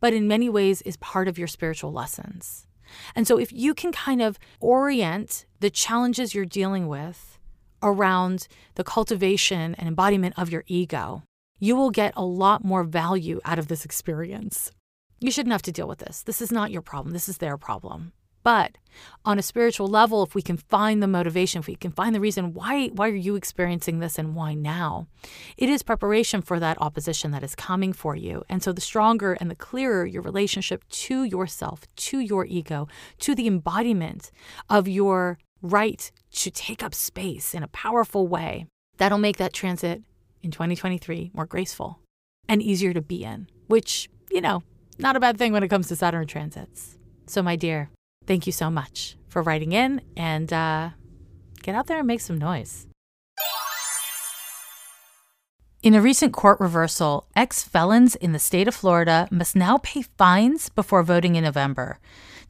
[0.00, 2.66] but in many ways is part of your spiritual lessons.
[3.14, 7.38] And so, if you can kind of orient the challenges you're dealing with
[7.82, 11.22] around the cultivation and embodiment of your ego,
[11.58, 14.70] you will get a lot more value out of this experience.
[15.20, 16.22] You shouldn't have to deal with this.
[16.22, 17.12] This is not your problem.
[17.12, 18.12] This is their problem.
[18.42, 18.78] But
[19.24, 22.20] on a spiritual level, if we can find the motivation, if we can find the
[22.20, 25.08] reason why why are you experiencing this and why now,
[25.58, 28.42] it is preparation for that opposition that is coming for you.
[28.48, 32.88] And so the stronger and the clearer your relationship to yourself, to your ego,
[33.18, 34.30] to the embodiment
[34.70, 38.66] of your right to take up space in a powerful way,
[38.98, 40.02] that'll make that transit
[40.42, 41.98] in 2023 more graceful
[42.48, 44.62] and easier to be in, which, you know,
[44.98, 46.96] not a bad thing when it comes to Saturn transits.
[47.26, 47.90] So, my dear,
[48.26, 50.90] thank you so much for writing in and uh,
[51.62, 52.86] get out there and make some noise.
[55.82, 60.02] In a recent court reversal, ex felons in the state of Florida must now pay
[60.02, 61.98] fines before voting in November.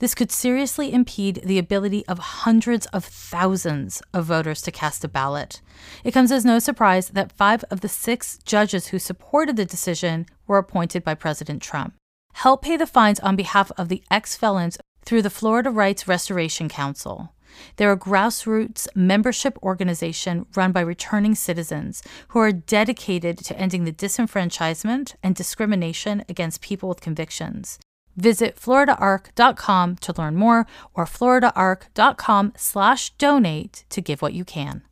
[0.01, 5.09] This could seriously impede the ability of hundreds of thousands of voters to cast a
[5.09, 5.61] ballot.
[6.05, 10.25] It comes as no surprise that five of the six judges who supported the decision
[10.47, 11.95] were appointed by President Trump.
[12.33, 16.71] Help pay the fines on behalf of the ex felons through the Florida Rights Restoration
[16.71, 17.35] Council.
[17.77, 23.93] They're a grassroots membership organization run by returning citizens who are dedicated to ending the
[23.93, 27.79] disenfranchisement and discrimination against people with convictions.
[28.17, 34.83] Visit floridarrc.com to learn more or floridarrc.com slash donate to give what you can.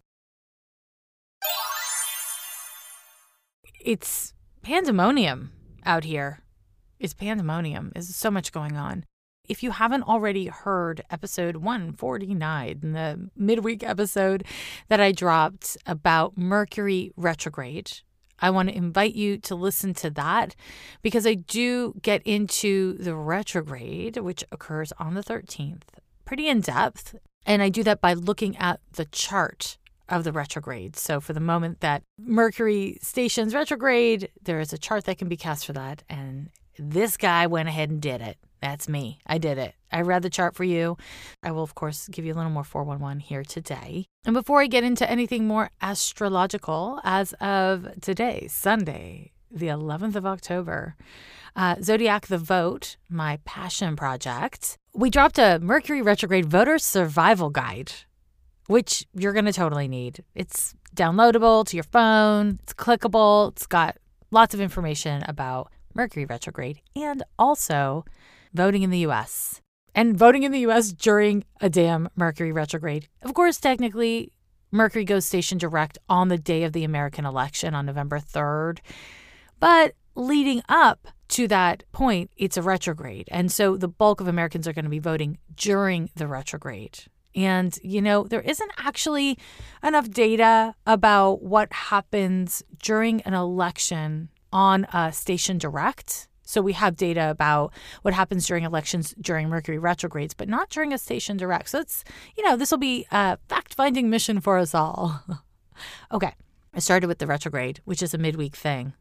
[3.81, 5.52] It's pandemonium
[5.85, 6.40] out here.
[6.98, 7.92] It's pandemonium.
[7.94, 9.04] There's so much going on.
[9.48, 14.44] If you haven't already heard episode 149, the midweek episode
[14.88, 18.00] that I dropped about Mercury retrograde,
[18.40, 20.55] I want to invite you to listen to that
[21.03, 25.83] because I do get into the retrograde, which occurs on the 13th,
[26.24, 27.16] pretty in depth.
[27.46, 30.96] And I do that by looking at the chart of the retrograde.
[30.96, 35.37] So, for the moment that Mercury stations retrograde, there is a chart that can be
[35.37, 36.03] cast for that.
[36.09, 38.38] And this guy went ahead and did it.
[38.60, 39.20] That's me.
[39.26, 39.74] I did it.
[39.92, 40.96] I read the chart for you.
[41.42, 44.06] I will, of course, give you a little more 411 here today.
[44.24, 50.26] And before I get into anything more astrological, as of today, Sunday, the 11th of
[50.26, 50.96] October.
[51.56, 57.92] Uh, Zodiac the Vote, my passion project, we dropped a Mercury retrograde voter survival guide,
[58.66, 60.22] which you're going to totally need.
[60.34, 63.96] It's downloadable to your phone, it's clickable, it's got
[64.30, 68.04] lots of information about Mercury retrograde and also
[68.52, 69.61] voting in the US.
[69.94, 73.08] And voting in the US during a damn Mercury retrograde.
[73.22, 74.32] Of course, technically,
[74.70, 78.78] Mercury goes station direct on the day of the American election on November 3rd.
[79.61, 83.28] But leading up to that point, it's a retrograde.
[83.30, 87.00] And so the bulk of Americans are going to be voting during the retrograde.
[87.34, 89.38] And, you know, there isn't actually
[89.82, 96.27] enough data about what happens during an election on a station direct.
[96.48, 100.94] So we have data about what happens during elections during Mercury retrogrades, but not during
[100.94, 101.68] a station direct.
[101.68, 102.04] So it's,
[102.38, 105.22] you know, this will be a fact finding mission for us all.
[106.12, 106.32] okay.
[106.72, 108.94] I started with the retrograde, which is a midweek thing.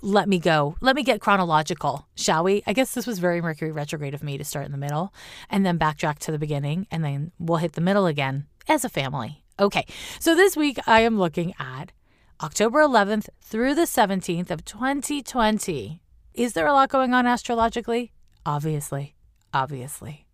[0.00, 0.74] Let me go.
[0.80, 2.64] Let me get chronological, shall we?
[2.66, 5.14] I guess this was very Mercury retrograde of me to start in the middle
[5.48, 8.88] and then backtrack to the beginning, and then we'll hit the middle again as a
[8.88, 9.44] family.
[9.60, 9.86] Okay.
[10.18, 11.92] So this week I am looking at
[12.42, 16.02] October 11th through the 17th of 2020.
[16.34, 18.12] Is there a lot going on astrologically?
[18.46, 19.14] Obviously.
[19.52, 20.26] Obviously.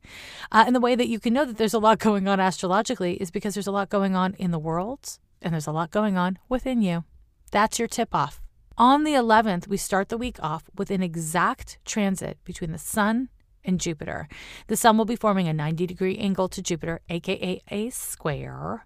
[0.52, 3.14] Uh, and the way that you can know that there's a lot going on astrologically
[3.14, 6.16] is because there's a lot going on in the world and there's a lot going
[6.16, 7.04] on within you.
[7.50, 8.40] That's your tip off.
[8.76, 13.28] On the 11th, we start the week off with an exact transit between the Sun
[13.64, 14.28] and Jupiter.
[14.68, 18.84] The Sun will be forming a 90 degree angle to Jupiter, aka a square.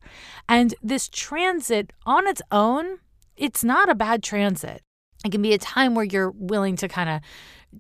[0.49, 3.01] And this transit on its own,
[3.37, 4.83] it's not a bad transit.
[5.25, 7.21] It can be a time where you're willing to kind of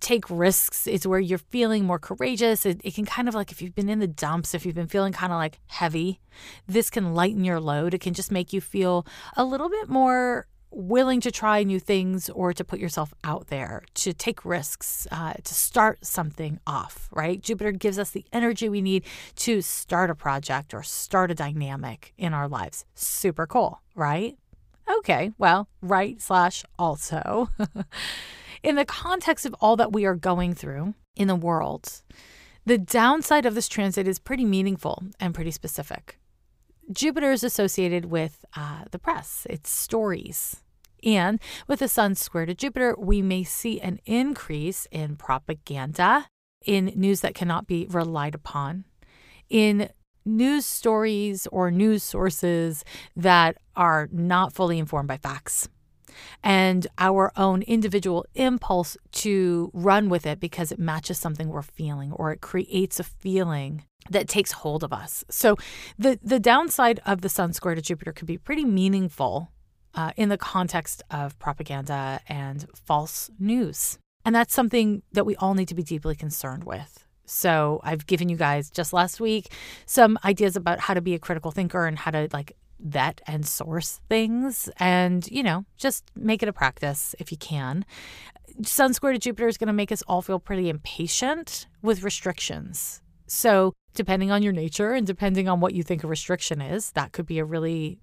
[0.00, 0.86] take risks.
[0.86, 2.64] It's where you're feeling more courageous.
[2.64, 4.86] It, it, can kind of like if you've been in the dumps, if you've been
[4.86, 6.20] feeling kind of like heavy,
[6.66, 7.94] this can lighten your load.
[7.94, 12.30] It can just make you feel a little bit more willing to try new things
[12.30, 17.42] or to put yourself out there, to take risks, uh, to start something off, right?
[17.42, 19.04] Jupiter gives us the energy we need
[19.36, 22.84] to start a project or start a dynamic in our lives.
[22.94, 24.38] Super cool, right?
[24.98, 27.48] Okay, well, right slash also.
[28.62, 32.02] in the context of all that we are going through in the world,
[32.64, 36.18] the downside of this transit is pretty meaningful and pretty specific.
[36.92, 40.62] Jupiter is associated with uh, the press, its stories.
[41.04, 46.28] And with the sun square to Jupiter, we may see an increase in propaganda,
[46.64, 48.84] in news that cannot be relied upon,
[49.48, 49.90] in
[50.24, 52.84] news stories or news sources
[53.16, 55.68] that are not fully informed by facts
[56.42, 62.12] and our own individual impulse to run with it because it matches something we're feeling
[62.12, 65.24] or it creates a feeling that takes hold of us.
[65.30, 65.56] So
[65.98, 69.50] the the downside of the sun square to Jupiter could be pretty meaningful
[69.94, 73.98] uh, in the context of propaganda and false news.
[74.24, 77.04] And that's something that we all need to be deeply concerned with.
[77.32, 79.52] So I've given you guys just last week
[79.86, 83.46] some ideas about how to be a critical thinker and how to like vet and
[83.46, 87.84] source things and, you know, just make it a practice if you can.
[88.62, 93.00] Sun square to Jupiter is going to make us all feel pretty impatient with restrictions.
[93.26, 97.12] So, depending on your nature and depending on what you think a restriction is, that
[97.12, 97.98] could be a really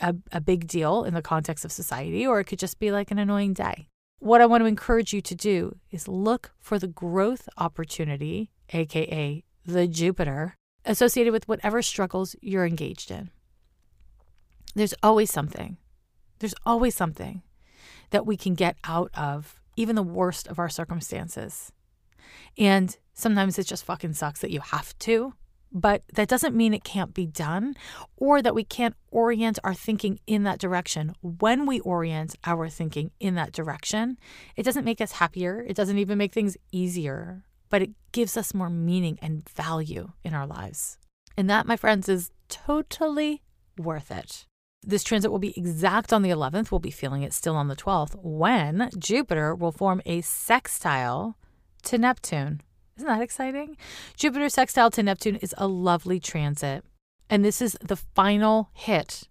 [0.00, 3.10] a, a big deal in the context of society, or it could just be like
[3.10, 3.88] an annoying day.
[4.18, 9.44] What I want to encourage you to do is look for the growth opportunity, aka
[9.64, 13.30] the Jupiter, associated with whatever struggles you're engaged in.
[14.74, 15.76] There's always something.
[16.38, 17.42] There's always something
[18.10, 21.72] that we can get out of even the worst of our circumstances.
[22.56, 25.34] And sometimes it just fucking sucks that you have to,
[25.76, 27.74] but that doesn't mean it can't be done
[28.16, 31.14] or that we can't orient our thinking in that direction.
[31.20, 34.18] When we orient our thinking in that direction,
[34.56, 35.62] it doesn't make us happier.
[35.68, 40.32] It doesn't even make things easier, but it gives us more meaning and value in
[40.32, 40.96] our lives.
[41.36, 43.42] And that, my friends, is totally
[43.76, 44.46] worth it.
[44.82, 46.70] This transit will be exact on the 11th.
[46.70, 51.36] We'll be feeling it still on the 12th when Jupiter will form a sextile
[51.82, 52.62] to Neptune.
[52.96, 53.76] Isn't that exciting?
[54.16, 56.82] Jupiter sextile to Neptune is a lovely transit.
[57.28, 59.28] And this is the final hit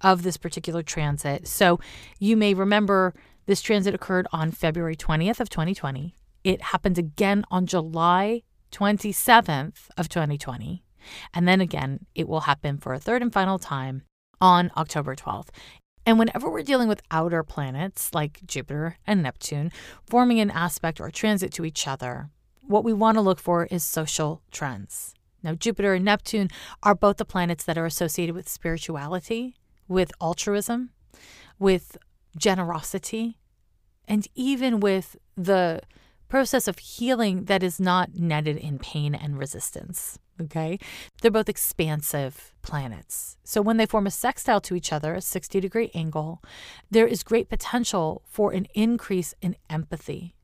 [0.00, 1.48] of this particular transit.
[1.48, 1.80] So
[2.20, 3.14] you may remember
[3.46, 6.14] this transit occurred on February 20th of 2020.
[6.44, 10.84] It happened again on July 27th of 2020.
[11.34, 14.02] And then again, it will happen for a third and final time
[14.40, 15.48] on October 12th.
[16.06, 19.72] And whenever we're dealing with outer planets like Jupiter and Neptune
[20.08, 22.30] forming an aspect or transit to each other,
[22.68, 25.14] what we want to look for is social trends.
[25.42, 26.48] Now, Jupiter and Neptune
[26.82, 29.54] are both the planets that are associated with spirituality,
[29.86, 30.90] with altruism,
[31.58, 31.96] with
[32.36, 33.38] generosity,
[34.06, 35.80] and even with the
[36.28, 40.18] process of healing that is not netted in pain and resistance.
[40.40, 40.78] Okay.
[41.20, 43.38] They're both expansive planets.
[43.44, 46.42] So when they form a sextile to each other, a 60 degree angle,
[46.90, 50.36] there is great potential for an increase in empathy,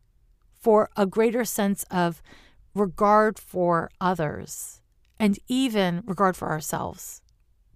[0.65, 2.23] for a greater sense of
[2.75, 4.81] regard for others,
[5.21, 7.21] and even regard for ourselves,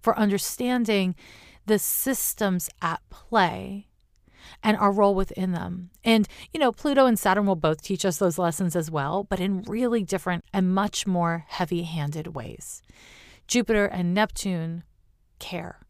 [0.01, 1.13] for understanding
[1.67, 3.85] the systems at play
[4.63, 5.91] and our role within them.
[6.03, 9.39] And, you know, Pluto and Saturn will both teach us those lessons as well, but
[9.39, 12.81] in really different and much more heavy handed ways.
[13.47, 14.83] Jupiter and Neptune
[15.37, 15.81] care.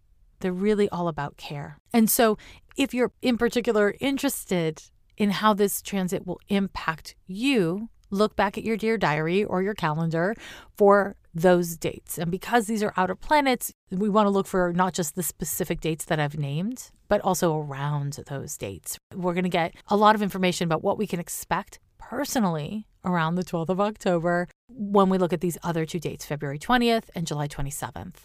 [0.41, 1.77] They're really all about care.
[1.93, 2.37] And so,
[2.75, 4.83] if you're in particular interested
[5.19, 9.75] in how this transit will impact you, look back at your dear diary or your
[9.75, 10.33] calendar
[10.75, 12.17] for those dates.
[12.17, 15.81] And because these are outer planets, we want to look for not just the specific
[15.81, 18.97] dates that I've named, but also around those dates.
[19.13, 23.35] We're going to get a lot of information about what we can expect personally around
[23.35, 27.27] the 12th of October when we look at these other two dates, February 20th and
[27.27, 28.15] July 27th.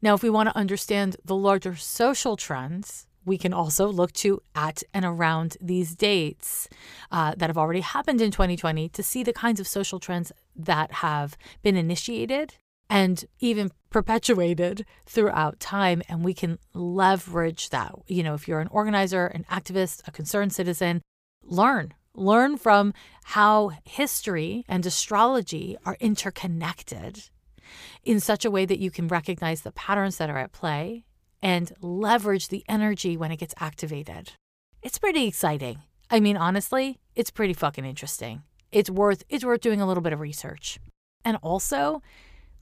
[0.00, 4.40] Now, if we want to understand the larger social trends, we can also look to
[4.54, 6.68] at and around these dates
[7.10, 10.92] uh, that have already happened in 2020 to see the kinds of social trends that
[10.92, 12.54] have been initiated
[12.90, 16.02] and even perpetuated throughout time.
[16.08, 17.94] And we can leverage that.
[18.06, 21.02] You know, if you're an organizer, an activist, a concerned citizen,
[21.42, 21.94] learn.
[22.14, 22.94] Learn from
[23.24, 27.30] how history and astrology are interconnected
[28.02, 31.04] in such a way that you can recognize the patterns that are at play
[31.42, 34.32] and leverage the energy when it gets activated.
[34.82, 35.82] It's pretty exciting.
[36.10, 38.42] I mean, honestly, it's pretty fucking interesting.
[38.72, 40.78] It's worth it's worth doing a little bit of research.
[41.24, 42.02] And also,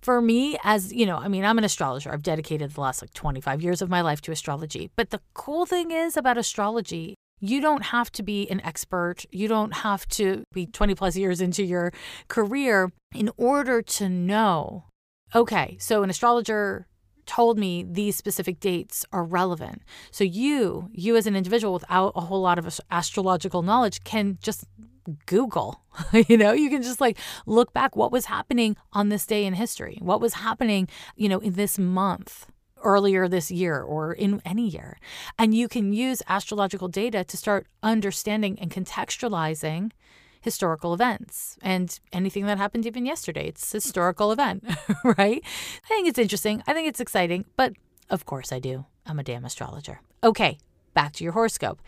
[0.00, 2.12] for me as, you know, I mean, I'm an astrologer.
[2.12, 4.90] I've dedicated the last like 25 years of my life to astrology.
[4.96, 9.24] But the cool thing is about astrology, you don't have to be an expert.
[9.30, 11.92] You don't have to be 20 plus years into your
[12.28, 14.84] career in order to know.
[15.34, 16.86] Okay, so an astrologer
[17.26, 19.82] told me these specific dates are relevant.
[20.10, 24.64] So you, you as an individual without a whole lot of astrological knowledge can just
[25.26, 25.80] Google.
[26.28, 29.54] you know, you can just like look back what was happening on this day in
[29.54, 29.98] history.
[30.00, 32.46] What was happening, you know, in this month
[32.82, 34.98] earlier this year or in any year.
[35.38, 39.92] And you can use astrological data to start understanding and contextualizing
[40.46, 43.48] historical events and anything that happened even yesterday.
[43.48, 44.64] It's a historical event,
[45.04, 45.42] right?
[45.84, 46.62] I think it's interesting.
[46.68, 47.72] I think it's exciting, but
[48.08, 48.86] of course I do.
[49.04, 50.00] I'm a damn astrologer.
[50.22, 50.58] Okay,
[50.94, 51.82] back to your horoscope.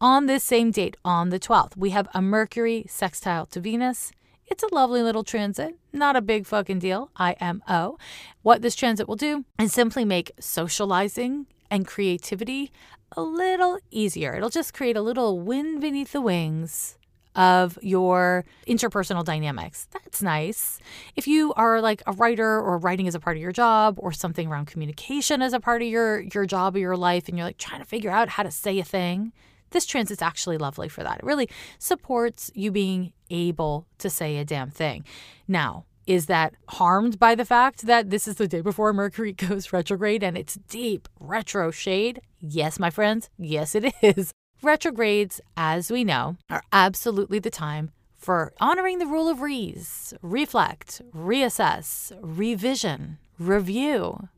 [0.00, 4.10] On this same date, on the 12th, we have a Mercury sextile to Venus.
[4.48, 7.96] It's a lovely little transit, not a big fucking deal, IMO.
[8.42, 12.72] What this transit will do is simply make socializing and creativity
[13.16, 14.34] a little easier.
[14.34, 16.96] It'll just create a little wind beneath the wings
[17.36, 19.86] of your interpersonal dynamics.
[19.92, 20.78] That's nice.
[21.16, 24.12] If you are like a writer or writing as a part of your job or
[24.12, 27.46] something around communication as a part of your your job or your life and you're
[27.46, 29.32] like trying to figure out how to say a thing,
[29.70, 31.18] this transit's actually lovely for that.
[31.18, 35.04] It really supports you being able to say a damn thing.
[35.46, 39.72] Now, is that harmed by the fact that this is the day before Mercury goes
[39.72, 42.20] retrograde and it's deep retro shade?
[42.40, 43.30] Yes, my friends.
[43.38, 44.32] Yes, it is.
[44.62, 51.00] Retrogrades, as we know, are absolutely the time for honoring the rule of re's, reflect,
[51.14, 54.28] reassess, revision, review,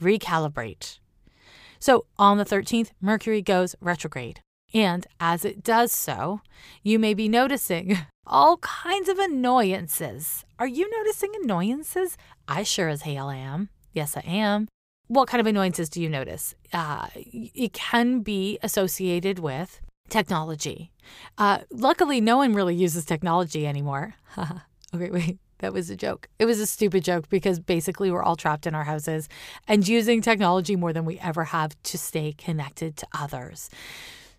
[0.00, 0.98] recalibrate.
[1.78, 4.40] So on the 13th, Mercury goes retrograde.
[4.74, 6.40] And as it does so,
[6.82, 10.44] you may be noticing all kinds of annoyances.
[10.58, 12.16] Are you noticing annoyances?
[12.48, 13.68] I sure as hell am.
[13.92, 14.66] Yes, I am.
[15.12, 16.54] What kind of annoyances do you notice?
[16.72, 20.90] Uh, it can be associated with technology.
[21.36, 24.14] Uh, luckily, no one really uses technology anymore.
[24.94, 25.38] okay, wait.
[25.58, 26.28] That was a joke.
[26.40, 29.28] It was a stupid joke because basically we're all trapped in our houses
[29.68, 33.70] and using technology more than we ever have to stay connected to others.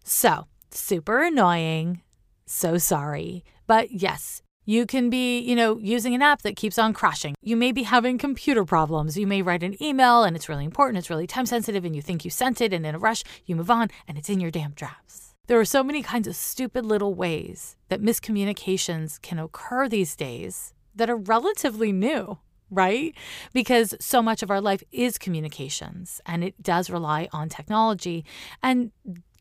[0.03, 2.01] So, super annoying.
[2.45, 3.45] So sorry.
[3.67, 7.35] But yes, you can be, you know, using an app that keeps on crashing.
[7.41, 9.17] You may be having computer problems.
[9.17, 12.01] You may write an email and it's really important, it's really time sensitive, and you
[12.01, 14.51] think you sent it, and in a rush, you move on and it's in your
[14.51, 15.33] damn drafts.
[15.47, 20.73] There are so many kinds of stupid little ways that miscommunications can occur these days
[20.95, 22.37] that are relatively new,
[22.69, 23.13] right?
[23.51, 28.23] Because so much of our life is communications and it does rely on technology.
[28.61, 28.91] And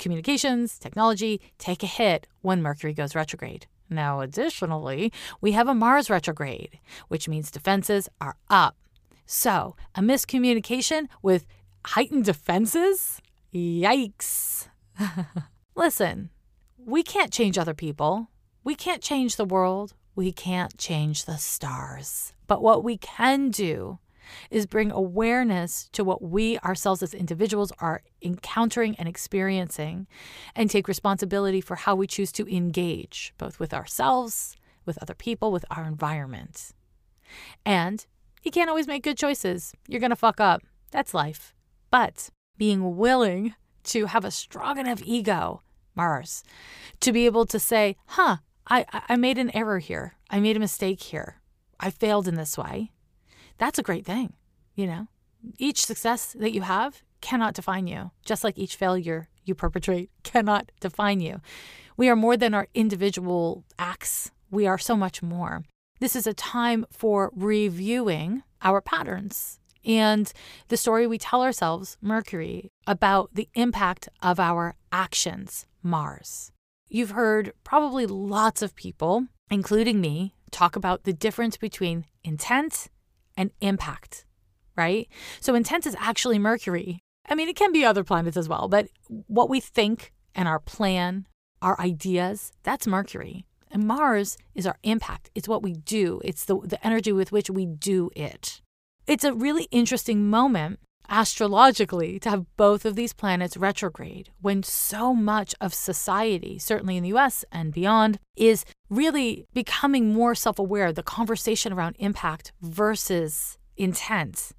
[0.00, 3.66] communications, technology take a hit when Mercury goes retrograde.
[3.92, 8.76] Now, additionally, we have a Mars retrograde, which means defenses are up.
[9.26, 11.46] So, a miscommunication with
[11.84, 13.20] heightened defenses?
[13.54, 14.68] Yikes.
[15.74, 16.30] Listen,
[16.76, 18.28] we can't change other people.
[18.64, 19.94] We can't change the world.
[20.14, 22.34] We can't change the stars.
[22.46, 23.98] But what we can do
[24.50, 30.06] is bring awareness to what we ourselves as individuals are encountering and experiencing
[30.54, 35.52] and take responsibility for how we choose to engage, both with ourselves, with other people,
[35.52, 36.72] with our environment.
[37.64, 38.04] And
[38.42, 39.72] you can't always make good choices.
[39.88, 40.62] You're going to fuck up.
[40.90, 41.54] That's life.
[41.90, 43.54] But being willing
[43.84, 45.62] to have a strong enough ego,
[45.94, 46.44] Mars,
[47.00, 50.14] to be able to say, huh, I, I made an error here.
[50.30, 51.40] I made a mistake here.
[51.80, 52.92] I failed in this way.
[53.58, 54.34] That's a great thing,
[54.74, 55.08] you know?
[55.58, 60.70] Each success that you have cannot define you, just like each failure you perpetrate cannot
[60.80, 61.40] define you.
[61.96, 65.64] We are more than our individual acts, we are so much more.
[66.00, 70.32] This is a time for reviewing our patterns and
[70.68, 76.52] the story we tell ourselves, Mercury, about the impact of our actions, Mars.
[76.88, 82.88] You've heard probably lots of people, including me, talk about the difference between intent
[83.36, 84.24] and impact,
[84.76, 85.08] right?
[85.40, 87.00] So, intent is actually Mercury.
[87.28, 90.58] I mean, it can be other planets as well, but what we think and our
[90.58, 91.26] plan,
[91.60, 93.46] our ideas, that's Mercury.
[93.70, 95.30] And Mars is our impact.
[95.34, 98.60] It's what we do, it's the, the energy with which we do it.
[99.06, 100.78] It's a really interesting moment
[101.08, 107.02] astrologically to have both of these planets retrograde when so much of society, certainly in
[107.02, 110.92] the US and beyond, is really becoming more self aware.
[110.92, 114.52] The conversation around impact versus intent,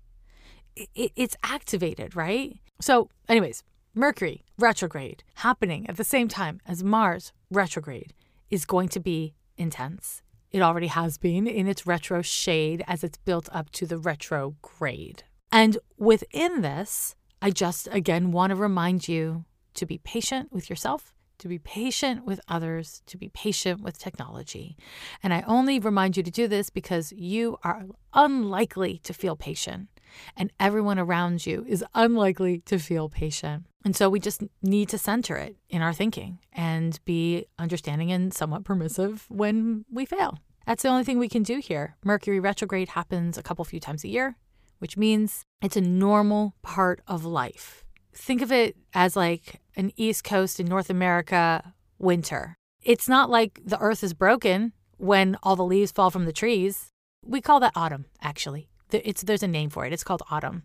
[0.75, 2.57] it's activated, right?
[2.81, 3.63] So, anyways,
[3.95, 8.13] Mercury retrograde happening at the same time as Mars retrograde
[8.49, 10.23] is going to be intense.
[10.51, 15.23] It already has been in its retro shade as it's built up to the retrograde.
[15.51, 21.12] And within this, I just again want to remind you to be patient with yourself,
[21.39, 24.77] to be patient with others, to be patient with technology.
[25.21, 29.89] And I only remind you to do this because you are unlikely to feel patient,
[30.37, 33.65] and everyone around you is unlikely to feel patient.
[33.85, 38.33] And so we just need to center it in our thinking and be understanding and
[38.33, 40.39] somewhat permissive when we fail.
[40.65, 41.97] That's the only thing we can do here.
[42.05, 44.37] Mercury retrograde happens a couple few times a year,
[44.79, 47.82] which means it's a normal part of life.
[48.13, 52.55] Think of it as like an East Coast in North America winter.
[52.81, 56.91] It's not like the earth is broken when all the leaves fall from the trees.
[57.25, 58.69] We call that autumn, actually.
[58.91, 59.93] It's, there's a name for it.
[59.93, 60.63] It's called autumn.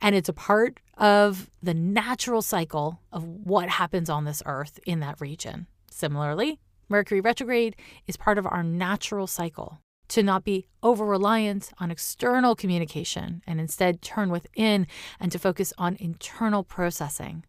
[0.00, 5.00] And it's a part of the natural cycle of what happens on this earth in
[5.00, 5.66] that region.
[5.90, 7.76] Similarly, Mercury retrograde
[8.06, 9.80] is part of our natural cycle
[10.10, 14.86] to not be over reliant on external communication and instead turn within
[15.18, 17.44] and to focus on internal processing.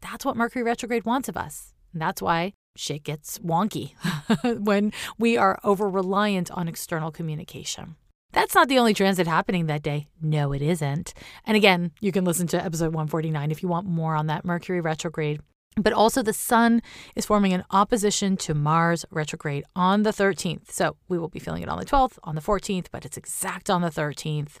[0.00, 1.72] That's what Mercury retrograde wants of us.
[1.92, 3.92] And that's why shit gets wonky
[4.60, 7.96] when we are over reliant on external communication.
[8.32, 10.08] That's not the only transit happening that day.
[10.20, 11.14] No, it isn't.
[11.46, 14.80] And again, you can listen to episode 149 if you want more on that Mercury
[14.80, 15.40] retrograde.
[15.76, 16.80] But also, the Sun
[17.14, 20.70] is forming an opposition to Mars retrograde on the 13th.
[20.70, 23.68] So we will be feeling it on the 12th, on the 14th, but it's exact
[23.68, 24.56] on the 13th.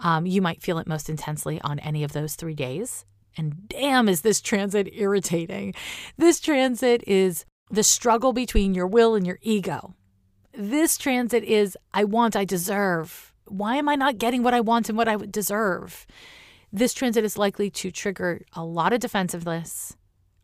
[0.00, 3.06] Um, you might feel it most intensely on any of those three days.
[3.38, 5.72] And damn, is this transit irritating!
[6.18, 9.94] This transit is the struggle between your will and your ego.
[10.52, 13.32] This transit is I want, I deserve.
[13.46, 16.06] Why am I not getting what I want and what I would deserve?
[16.72, 19.96] This transit is likely to trigger a lot of defensiveness,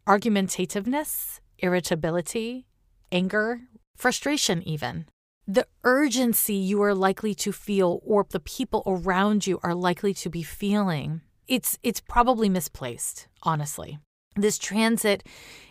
[0.07, 2.67] argumentativeness, irritability,
[3.11, 3.61] anger,
[3.97, 5.07] frustration, even.
[5.47, 10.31] The urgency you are likely to feel or the people around you are likely to
[10.31, 13.99] be feeling, it's it's probably misplaced, honestly.
[14.37, 15.23] This transit,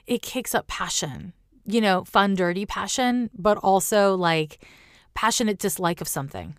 [0.05, 1.33] it kicks up passion
[1.65, 4.63] you know, fun, dirty passion, but also like
[5.13, 6.55] passionate dislike of something,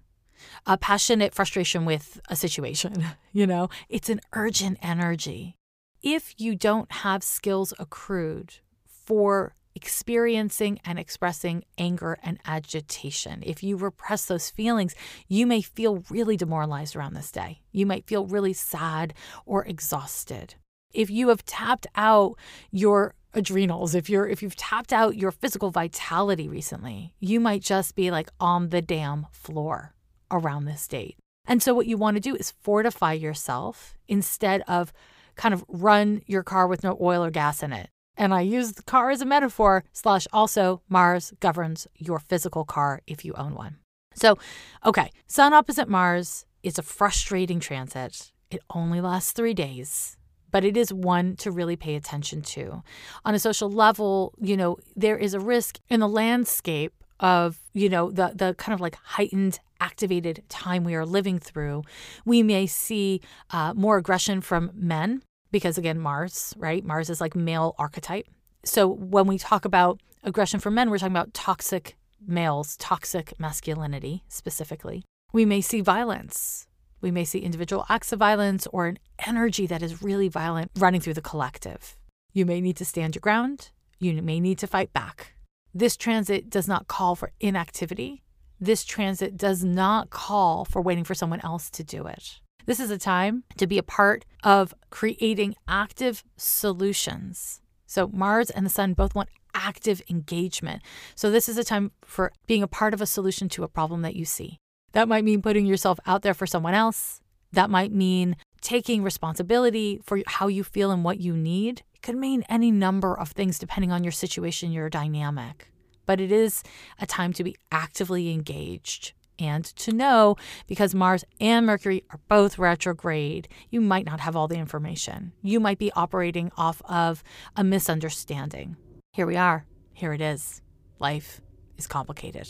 [0.66, 3.04] a passionate frustration with a situation.
[3.36, 5.56] You know, it's an urgent energy.
[6.04, 13.42] If you don't have skills accrued for experiencing and expressing anger and agitation.
[13.44, 14.94] If you repress those feelings,
[15.28, 17.62] you may feel really demoralized around this day.
[17.72, 19.14] You might feel really sad
[19.46, 20.56] or exhausted.
[20.92, 22.36] If you have tapped out
[22.70, 27.96] your adrenals, if you're if you've tapped out your physical vitality recently, you might just
[27.96, 29.94] be like on the damn floor
[30.30, 31.16] around this date.
[31.46, 34.92] And so what you want to do is fortify yourself instead of
[35.36, 37.88] kind of run your car with no oil or gas in it.
[38.16, 43.00] And I use the car as a metaphor, slash also Mars governs your physical car
[43.06, 43.78] if you own one.
[44.14, 44.38] So,
[44.86, 48.32] okay, Sun opposite Mars is a frustrating transit.
[48.50, 50.16] It only lasts three days
[50.54, 52.80] but it is one to really pay attention to.
[53.24, 57.88] On a social level, you know, there is a risk in the landscape of, you
[57.88, 61.82] know, the the kind of like heightened activated time we are living through.
[62.26, 66.84] We may see uh, more aggression from men because again Mars, right?
[66.84, 68.26] Mars is like male archetype.
[68.64, 71.96] So when we talk about aggression from men, we're talking about toxic
[72.26, 75.02] males, toxic masculinity specifically.
[75.32, 76.66] We may see violence.
[77.00, 81.00] We may see individual acts of violence or an energy that is really violent running
[81.00, 81.96] through the collective.
[82.32, 83.70] You may need to stand your ground.
[83.98, 85.33] You may need to fight back.
[85.76, 88.22] This transit does not call for inactivity.
[88.60, 92.38] This transit does not call for waiting for someone else to do it.
[92.64, 97.60] This is a time to be a part of creating active solutions.
[97.86, 100.82] So, Mars and the Sun both want active engagement.
[101.16, 104.02] So, this is a time for being a part of a solution to a problem
[104.02, 104.58] that you see.
[104.92, 107.20] That might mean putting yourself out there for someone else.
[107.52, 111.82] That might mean taking responsibility for how you feel and what you need.
[112.04, 115.72] Could mean any number of things depending on your situation, your dynamic.
[116.04, 116.62] But it is
[117.00, 120.36] a time to be actively engaged and to know
[120.66, 125.32] because Mars and Mercury are both retrograde, you might not have all the information.
[125.40, 127.24] You might be operating off of
[127.56, 128.76] a misunderstanding.
[129.14, 129.64] Here we are.
[129.94, 130.60] Here it is.
[130.98, 131.40] Life
[131.78, 132.46] is complicated.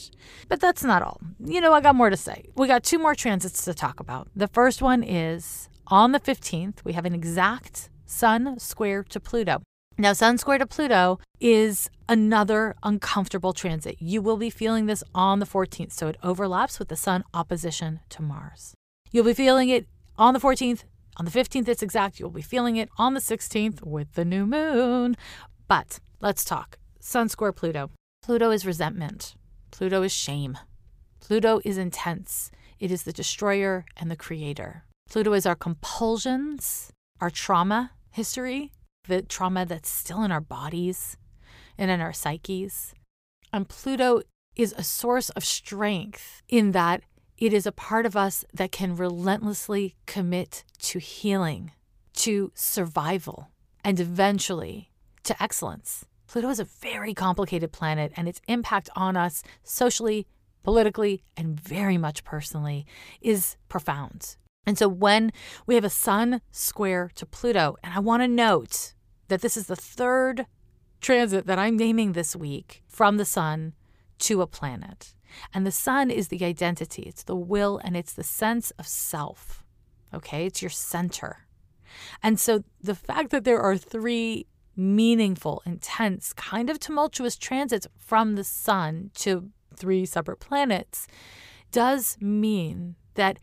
[0.49, 1.21] But that's not all.
[1.39, 2.47] You know, I got more to say.
[2.57, 4.27] We got two more transits to talk about.
[4.35, 9.63] The first one is on the 15th, we have an exact Sun square to Pluto.
[9.97, 13.97] Now, Sun square to Pluto is another uncomfortable transit.
[14.01, 18.01] You will be feeling this on the 14th, so it overlaps with the Sun opposition
[18.11, 18.75] to Mars.
[19.13, 19.87] You'll be feeling it
[20.19, 20.85] on the 14th.
[21.17, 22.19] On the 15th, it's exact.
[22.19, 25.17] You'll be feeling it on the 16th with the new moon.
[25.69, 26.79] But let's talk.
[26.99, 27.91] Sun square Pluto.
[28.23, 29.35] Pluto is resentment.
[29.71, 30.59] Pluto is shame.
[31.21, 32.51] Pluto is intense.
[32.81, 34.85] It is the destroyer and the creator.
[35.09, 36.91] Pluto is our compulsions,
[37.21, 38.73] our trauma history,
[39.09, 41.17] the trauma that's still in our bodies
[41.79, 42.95] and in our psyches.
[43.53, 44.23] And Pluto
[44.57, 47.03] is a source of strength in that
[47.37, 51.73] it is a part of us that can relentlessly commit to healing,
[52.15, 53.51] to survival,
[53.83, 54.91] and eventually
[55.25, 56.05] to excellence.
[56.27, 60.27] Pluto is a very complicated planet, and its impact on us socially,
[60.63, 62.87] politically, and very much personally
[63.21, 64.37] is profound.
[64.67, 65.33] And so when
[65.67, 68.95] we have a sun square to Pluto, and I want to note
[69.29, 70.47] that this is the third
[71.01, 73.75] transit that I'm naming this week from the sun
[74.21, 75.15] to a planet.
[75.53, 79.65] And the sun is the identity, it's the will, and it's the sense of self.
[80.15, 81.47] Okay, it's your center.
[82.23, 84.47] And so the fact that there are three
[84.77, 91.07] meaningful, intense, kind of tumultuous transits from the sun to three separate planets
[91.71, 93.39] does mean that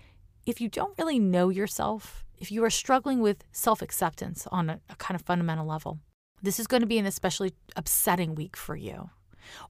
[0.45, 4.79] if you don't really know yourself, if you are struggling with self acceptance on a,
[4.89, 5.99] a, kind of fundamental level,
[6.41, 9.09] this is going to be an especially upsetting week for you.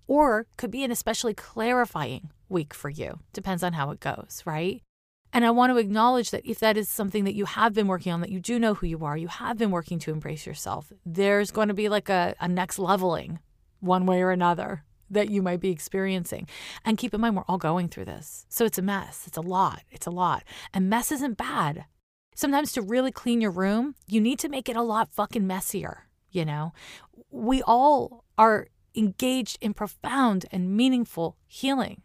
[0.07, 3.19] Or could be an especially clarifying week for you.
[3.33, 4.81] Depends on how it goes, right?
[5.33, 8.11] And I want to acknowledge that if that is something that you have been working
[8.11, 10.91] on, that you do know who you are, you have been working to embrace yourself,
[11.05, 13.39] there's going to be like a, a next leveling
[13.79, 16.47] one way or another that you might be experiencing.
[16.83, 18.45] And keep in mind, we're all going through this.
[18.49, 19.25] So it's a mess.
[19.27, 19.83] It's a lot.
[19.91, 20.43] It's a lot.
[20.73, 21.85] And mess isn't bad.
[22.33, 26.07] Sometimes to really clean your room, you need to make it a lot fucking messier.
[26.31, 26.73] You know,
[27.29, 32.01] we all are engaged in profound and meaningful healing.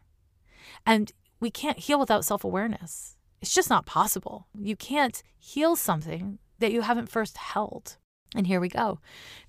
[0.84, 3.16] And we can't heal without self awareness.
[3.40, 4.48] It's just not possible.
[4.58, 7.96] You can't heal something that you haven't first held.
[8.34, 9.00] And here we go.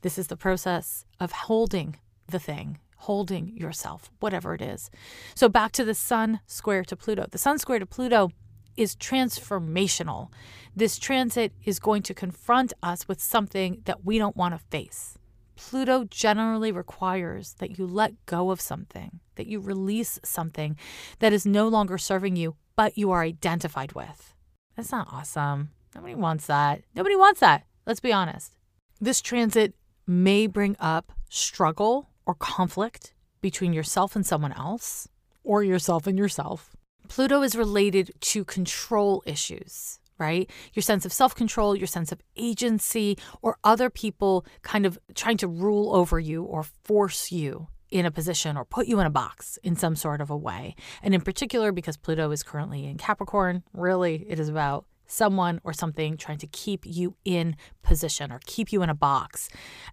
[0.01, 1.97] This is the process of holding
[2.27, 4.89] the thing, holding yourself, whatever it is.
[5.35, 7.25] So back to the sun square to Pluto.
[7.29, 8.31] The sun square to Pluto
[8.75, 10.29] is transformational.
[10.75, 15.17] This transit is going to confront us with something that we don't want to face.
[15.55, 20.77] Pluto generally requires that you let go of something, that you release something
[21.19, 24.33] that is no longer serving you but you are identified with.
[24.77, 25.71] That's not awesome.
[25.95, 26.83] Nobody wants that.
[26.95, 27.65] Nobody wants that.
[27.85, 28.53] Let's be honest.
[29.01, 29.73] This transit
[30.05, 35.07] may bring up struggle or conflict between yourself and someone else,
[35.43, 36.75] or yourself and yourself.
[37.07, 40.49] Pluto is related to control issues, right?
[40.73, 45.37] Your sense of self control, your sense of agency, or other people kind of trying
[45.37, 49.09] to rule over you or force you in a position or put you in a
[49.11, 50.75] box in some sort of a way.
[51.01, 55.71] And in particular, because Pluto is currently in Capricorn, really it is about someone or
[55.71, 59.47] something trying to keep you in position or keep you in a box.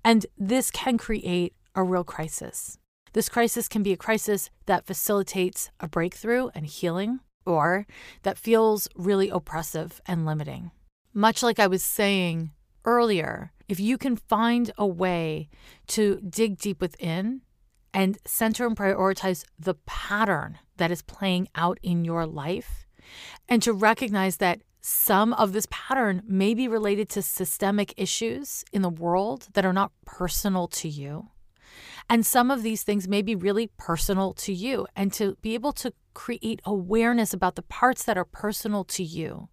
[0.04, 2.78] And this can create a real crisis.
[3.12, 7.86] This crisis can be a crisis that facilitates a breakthrough and healing, or
[8.22, 10.72] that feels really oppressive and limiting.
[11.12, 12.50] Much like I was saying
[12.84, 15.48] earlier, if you can find a way
[15.88, 17.42] to dig deep within
[17.92, 22.86] and center and prioritize the pattern that is playing out in your life,
[23.48, 28.82] and to recognize that some of this pattern may be related to systemic issues in
[28.82, 31.28] the world that are not personal to you.
[32.08, 35.72] And some of these things may be really personal to you, and to be able
[35.72, 39.48] to create awareness about the parts that are personal to you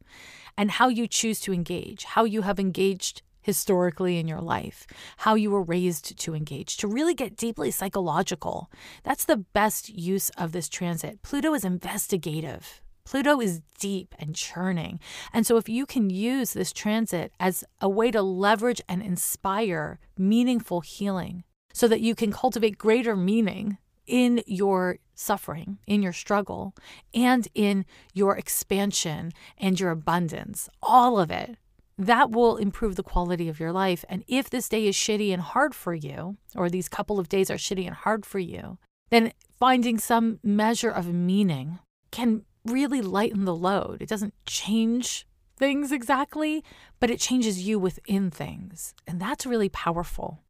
[0.58, 4.86] and how you choose to engage, how you have engaged historically in your life,
[5.18, 8.70] how you were raised to engage, to really get deeply psychological.
[9.04, 11.22] That's the best use of this transit.
[11.24, 12.82] Pluto is investigative.
[13.04, 15.00] Pluto is deep and churning.
[15.34, 20.00] And so, if you can use this transit as a way to leverage and inspire
[20.18, 21.44] meaningful healing
[21.74, 26.74] so that you can cultivate greater meaning in your suffering, in your struggle,
[27.14, 31.58] and in your expansion and your abundance, all of it,
[31.98, 34.04] that will improve the quality of your life.
[34.10, 37.52] And if this day is shitty and hard for you, or these couple of days
[37.52, 38.80] are shitty and hard for you,
[39.12, 41.80] then finding some measure of meaning
[42.12, 44.02] can really lighten the load.
[44.02, 46.64] It doesn't change things exactly,
[47.00, 48.96] but it changes you within things.
[49.06, 50.42] And that's really powerful.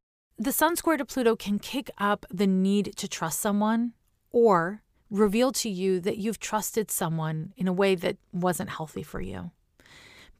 [0.41, 3.93] The Sun square to Pluto can kick up the need to trust someone
[4.31, 4.81] or
[5.11, 9.51] reveal to you that you've trusted someone in a way that wasn't healthy for you.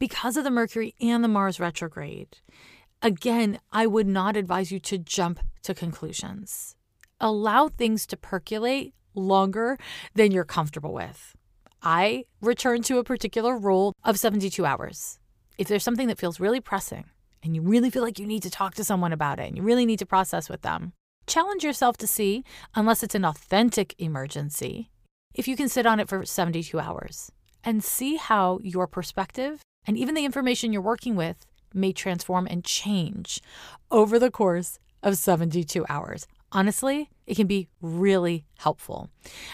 [0.00, 2.38] Because of the Mercury and the Mars retrograde,
[3.00, 6.74] again, I would not advise you to jump to conclusions.
[7.20, 9.78] Allow things to percolate longer
[10.16, 11.36] than you're comfortable with.
[11.80, 15.20] I return to a particular rule of 72 hours.
[15.58, 17.04] If there's something that feels really pressing,
[17.42, 19.62] and you really feel like you need to talk to someone about it and you
[19.62, 20.92] really need to process with them,
[21.26, 24.90] challenge yourself to see, unless it's an authentic emergency,
[25.34, 27.32] if you can sit on it for 72 hours
[27.64, 32.64] and see how your perspective and even the information you're working with may transform and
[32.64, 33.40] change
[33.90, 36.26] over the course of 72 hours.
[36.52, 39.08] Honestly, it can be really helpful.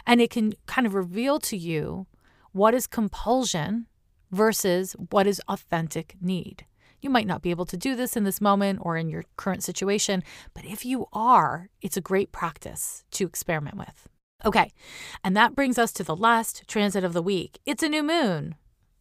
[0.07, 2.07] And it can kind of reveal to you
[2.53, 3.87] what is compulsion
[4.31, 6.67] versus what is authentic need.
[7.01, 9.63] You might not be able to do this in this moment or in your current
[9.63, 10.23] situation,
[10.55, 14.09] but if you are, it's a great practice to experiment with.
[14.45, 14.73] Okay,
[15.25, 17.59] and that brings us to the last transit of the week.
[17.67, 18.55] It's a new moon.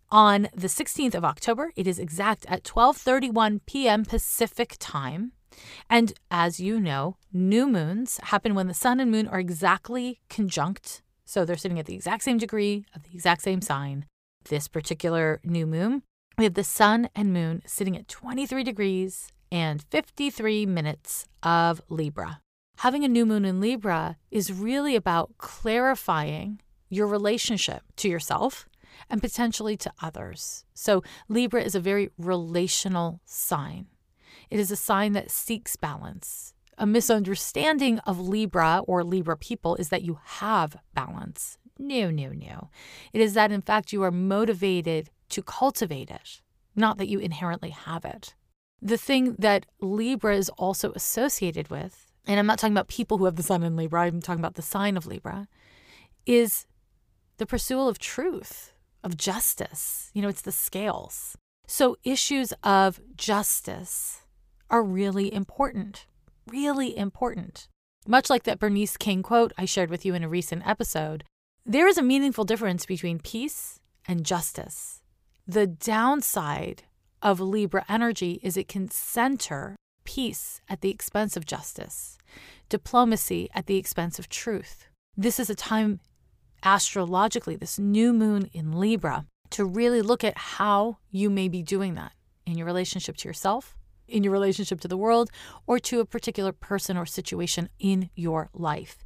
[0.09, 4.05] On the 16th of October, it is exact at 12:31 p.m.
[4.05, 5.33] Pacific time.
[5.89, 11.01] And as you know, new moons happen when the sun and moon are exactly conjunct.
[11.25, 14.05] So they're sitting at the exact same degree of the exact same sign.
[14.49, 16.03] This particular new moon
[16.37, 22.41] we have the sun and moon sitting at 23 degrees and 53 minutes of Libra.
[22.79, 28.69] Having a new moon in Libra is really about clarifying your relationship to yourself
[29.09, 30.63] and potentially to others.
[30.75, 33.87] So, Libra is a very relational sign.
[34.51, 36.53] It is a sign that seeks balance.
[36.77, 41.57] A misunderstanding of Libra or Libra people is that you have balance.
[41.79, 42.69] No, no, no.
[43.11, 46.41] It is that, in fact, you are motivated to cultivate it,
[46.75, 48.33] not that you inherently have it.
[48.81, 53.25] The thing that Libra is also associated with, and I'm not talking about people who
[53.25, 55.47] have the sun in Libra, I'm talking about the sign of Libra,
[56.25, 56.67] is
[57.37, 58.73] the pursuit of truth,
[59.03, 60.11] of justice.
[60.13, 61.37] You know, it's the scales.
[61.67, 64.21] So issues of justice
[64.69, 66.05] are really important,
[66.47, 67.67] really important.
[68.07, 71.23] Much like that Bernice King quote I shared with you in a recent episode,
[71.65, 74.96] there is a meaningful difference between peace and justice.
[75.49, 76.83] The downside
[77.21, 82.17] of Libra energy is it can center peace at the expense of justice,
[82.67, 84.87] diplomacy at the expense of truth.
[85.15, 86.01] This is a time
[86.63, 91.93] astrologically, this new moon in Libra, to really look at how you may be doing
[91.93, 92.11] that
[92.45, 95.29] in your relationship to yourself, in your relationship to the world,
[95.65, 99.05] or to a particular person or situation in your life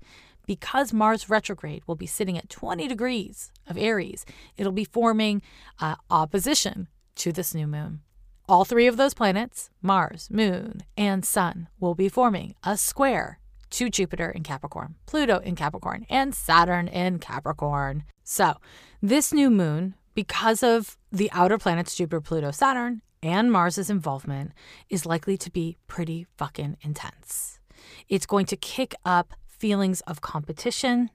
[0.52, 4.26] because Mars retrograde will be sitting at 20 degrees of Aries,
[4.58, 5.42] it'll be forming
[5.80, 8.02] uh, opposition to this new moon.
[8.50, 13.40] All three of those planets, Mars, Moon, and Sun, will be forming a square
[13.70, 18.04] to Jupiter in Capricorn, Pluto in Capricorn, and Saturn in Capricorn.
[18.26, 18.56] So,
[19.02, 24.52] this new moon, because of the outer planets Jupiter, Pluto, Saturn, and Mars's involvement,
[24.90, 27.62] is likely to be pretty fucking intense.
[28.10, 31.12] It's going to kick up feelings of competition,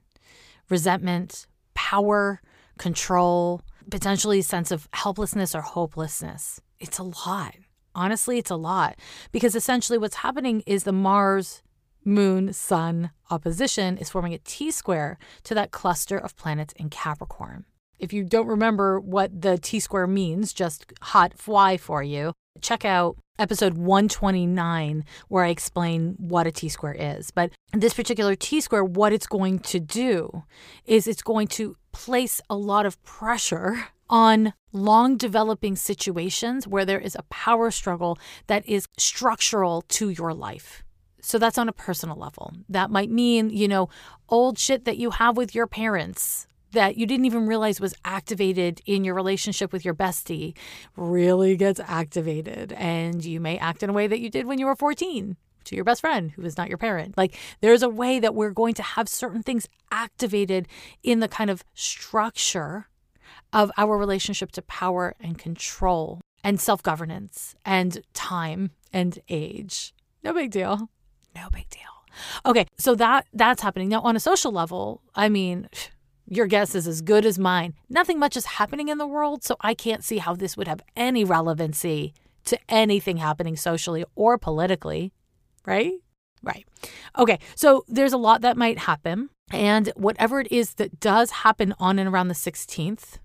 [0.69, 2.41] resentment, power,
[2.77, 6.61] control, potentially a sense of helplessness or hopelessness.
[6.79, 7.55] It's a lot.
[7.93, 8.95] Honestly, it's a lot
[9.33, 11.61] because essentially what's happening is the Mars
[12.05, 17.65] Moon Sun opposition is forming a T square to that cluster of planets in Capricorn.
[17.99, 22.31] If you don't remember what the T square means, just hot fly for you.
[22.61, 27.31] Check out episode 129 where I explain what a T square is.
[27.31, 30.43] But this particular T square, what it's going to do
[30.85, 36.99] is it's going to place a lot of pressure on long developing situations where there
[36.99, 38.17] is a power struggle
[38.47, 40.83] that is structural to your life.
[41.21, 42.53] So that's on a personal level.
[42.69, 43.89] That might mean, you know,
[44.29, 48.81] old shit that you have with your parents that you didn't even realize was activated
[48.85, 50.55] in your relationship with your bestie
[50.95, 52.73] really gets activated.
[52.73, 55.75] And you may act in a way that you did when you were 14 to
[55.75, 57.17] your best friend who is not your parent.
[57.17, 60.67] Like there's a way that we're going to have certain things activated
[61.03, 62.87] in the kind of structure
[63.53, 69.93] of our relationship to power and control and self governance and time and age.
[70.23, 70.89] No big deal.
[71.35, 71.81] No big deal.
[72.45, 73.89] Okay, so that that's happening.
[73.89, 75.69] Now on a social level, I mean,
[76.29, 77.73] your guess is as good as mine.
[77.89, 80.81] Nothing much is happening in the world, so I can't see how this would have
[80.95, 82.13] any relevancy
[82.45, 85.13] to anything happening socially or politically,
[85.65, 85.93] right?
[86.43, 86.65] Right.
[87.17, 89.29] Okay, so there's a lot that might happen.
[89.51, 93.17] And whatever it is that does happen on and around the 16th,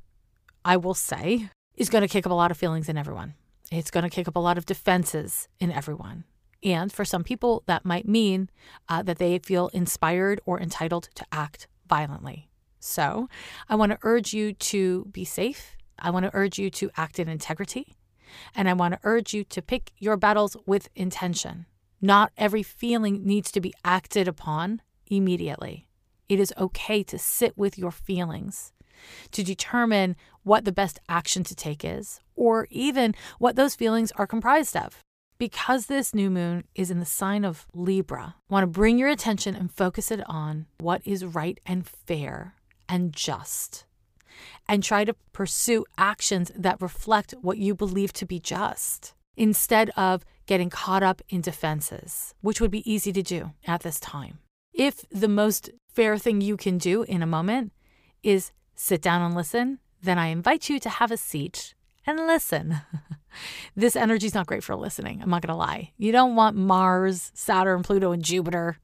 [0.64, 3.34] I will say, is going to kick up a lot of feelings in everyone.
[3.70, 6.24] It's going to kick up a lot of defenses in everyone.
[6.62, 8.50] And for some people, that might mean
[8.88, 12.48] uh, that they feel inspired or entitled to act violently.
[12.82, 13.28] So
[13.68, 15.76] I want to urge you to be safe.
[15.98, 17.96] I want to urge you to act in integrity.
[18.56, 21.66] And I want to urge you to pick your battles with intention.
[22.00, 25.86] Not every feeling needs to be acted upon immediately.
[26.28, 28.72] It is okay to sit with your feelings,
[29.30, 34.26] to determine what the best action to take is, or even what those feelings are
[34.26, 34.98] comprised of.
[35.38, 39.08] Because this new moon is in the sign of Libra, I want to bring your
[39.08, 42.54] attention and focus it on what is right and fair
[42.92, 43.86] and just.
[44.68, 50.24] And try to pursue actions that reflect what you believe to be just instead of
[50.46, 54.38] getting caught up in defenses, which would be easy to do at this time.
[54.74, 57.72] If the most fair thing you can do in a moment
[58.22, 61.74] is sit down and listen, then I invite you to have a seat
[62.06, 62.80] and listen.
[63.76, 65.22] this energy is not great for listening.
[65.22, 65.92] I'm not going to lie.
[65.96, 68.78] You don't want Mars, Saturn, Pluto, and Jupiter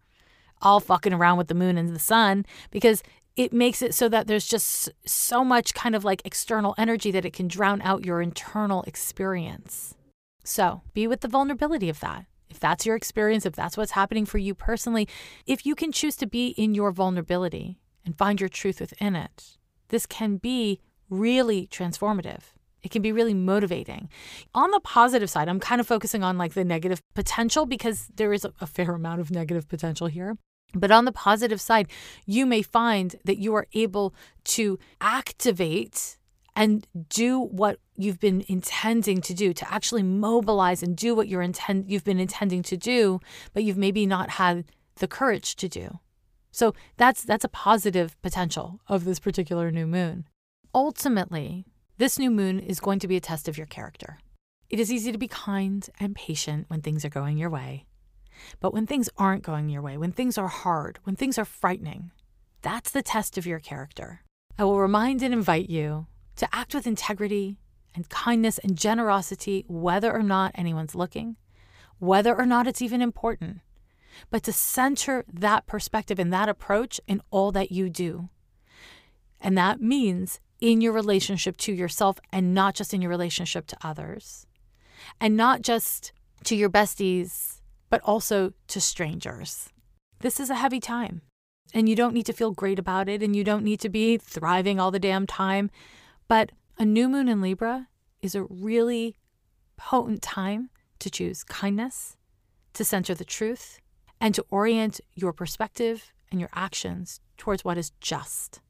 [0.63, 3.03] all fucking around with the moon and the sun because
[3.39, 7.25] it makes it so that there's just so much kind of like external energy that
[7.25, 9.95] it can drown out your internal experience.
[10.43, 12.27] So be with the vulnerability of that.
[12.51, 15.07] If that's your experience, if that's what's happening for you personally,
[15.47, 19.57] if you can choose to be in your vulnerability and find your truth within it,
[19.91, 22.41] this can be really transformative.
[22.83, 24.09] It can be really motivating.
[24.53, 28.33] On the positive side, I'm kind of focusing on like the negative potential because there
[28.33, 30.37] is a fair amount of negative potential here.
[30.75, 31.89] But on the positive side,
[32.27, 34.15] you may find that you are able
[34.45, 36.19] to activate
[36.55, 41.41] and do what you've been intending to do, to actually mobilize and do what you're
[41.43, 43.21] intend you've been intending to do,
[43.55, 44.65] but you've maybe not had
[44.97, 46.01] the courage to do.
[46.51, 50.27] So that's that's a positive potential of this particular new moon.
[50.75, 51.65] Ultimately,
[51.97, 54.19] this new moon is going to be a test of your character.
[54.69, 57.87] It is easy to be kind and patient when things are going your way.
[58.61, 62.11] But when things aren't going your way, when things are hard, when things are frightening,
[62.63, 64.23] that's the test of your character.
[64.59, 67.59] I will remind and invite you to act with integrity
[67.95, 71.37] and kindness and generosity, whether or not anyone's looking,
[71.99, 73.61] whether or not it's even important,
[74.31, 78.29] but to center that perspective and that approach in all that you do.
[79.41, 83.77] And that means in your relationship to yourself and not just in your relationship to
[83.83, 84.47] others,
[85.21, 86.13] and not just
[86.45, 87.58] to your besties
[87.91, 89.71] but also to strangers.
[90.21, 91.23] This is a heavy time,
[91.73, 94.17] and you don't need to feel great about it, and you don't need to be
[94.17, 95.71] thriving all the damn time.
[96.27, 97.89] But a new moon in Libra
[98.21, 99.17] is a really
[99.77, 102.17] potent time to choose kindness,
[102.75, 103.79] to center the truth,
[104.21, 108.61] and to orient your perspective and your actions towards what is just.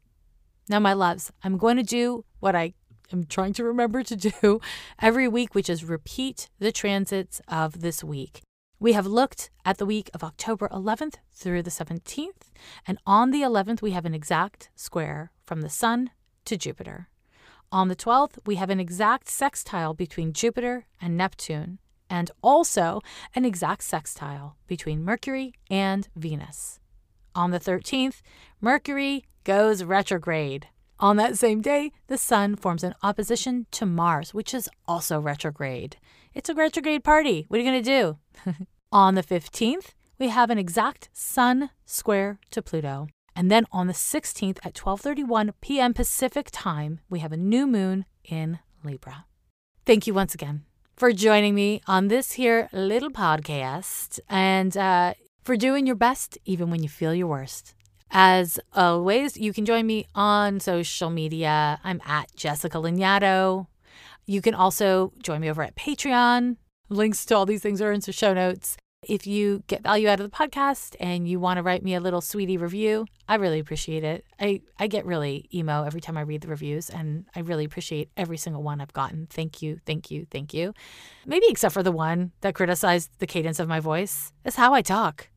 [0.68, 2.74] Now, my loves, I'm going to do what I
[3.12, 4.60] am trying to remember to do
[5.00, 8.42] every week, which is repeat the transits of this week.
[8.80, 12.52] We have looked at the week of October 11th through the 17th,
[12.86, 16.10] and on the 11th, we have an exact square from the Sun
[16.44, 17.08] to Jupiter.
[17.72, 23.00] On the 12th, we have an exact sextile between Jupiter and Neptune, and also
[23.34, 26.78] an exact sextile between Mercury and Venus.
[27.34, 28.22] On the 13th,
[28.60, 30.68] Mercury goes retrograde.
[31.00, 35.96] On that same day, the Sun forms an opposition to Mars, which is also retrograde.
[36.34, 37.46] It's a retrograde party.
[37.48, 38.16] What are you going to
[38.54, 38.66] do?
[38.92, 43.08] on the 15th, we have an exact Sun square to Pluto.
[43.34, 45.94] And then on the 16th at 12:31 p.m.
[45.94, 49.26] Pacific time, we have a new moon in Libra.
[49.86, 50.64] Thank you once again
[50.96, 55.14] for joining me on this here little podcast and uh,
[55.44, 57.74] for doing your best even when you feel your worst.
[58.10, 61.78] As always, you can join me on social media.
[61.84, 63.66] I'm at Jessica Lanyadoo.
[64.28, 66.58] You can also join me over at Patreon.
[66.90, 68.76] Links to all these things are in the show notes.
[69.02, 72.00] If you get value out of the podcast and you want to write me a
[72.00, 74.26] little sweetie review, I really appreciate it.
[74.38, 78.10] I, I get really emo every time I read the reviews, and I really appreciate
[78.18, 79.28] every single one I've gotten.
[79.30, 80.74] Thank you, thank you, thank you.
[81.24, 84.34] Maybe except for the one that criticized the cadence of my voice.
[84.42, 85.28] That's how I talk.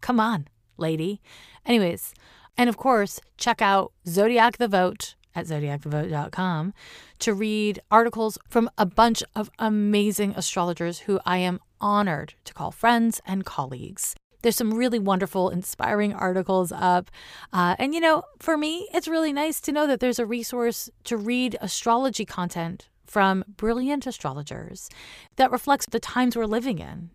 [0.00, 1.20] Come on, lady.
[1.64, 2.14] Anyways,
[2.56, 6.74] and of course, check out Zodiac the Vote at zodiacvote.com
[7.20, 12.70] to read articles from a bunch of amazing astrologers who I am honored to call
[12.72, 14.16] friends and colleagues.
[14.42, 17.10] There's some really wonderful, inspiring articles up.
[17.52, 20.88] Uh, and, you know, for me, it's really nice to know that there's a resource
[21.04, 24.88] to read astrology content from brilliant astrologers
[25.36, 27.10] that reflects the times we're living in.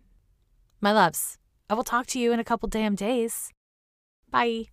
[0.80, 1.38] My loves,
[1.70, 3.50] I will talk to you in a couple damn days.
[4.30, 4.66] Bye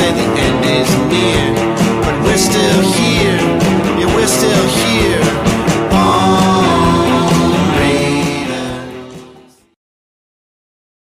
[0.00, 1.44] say the end is near,
[2.04, 3.40] but we're still here.
[3.98, 5.20] Yeah, we're still here.
[5.92, 6.69] Oh.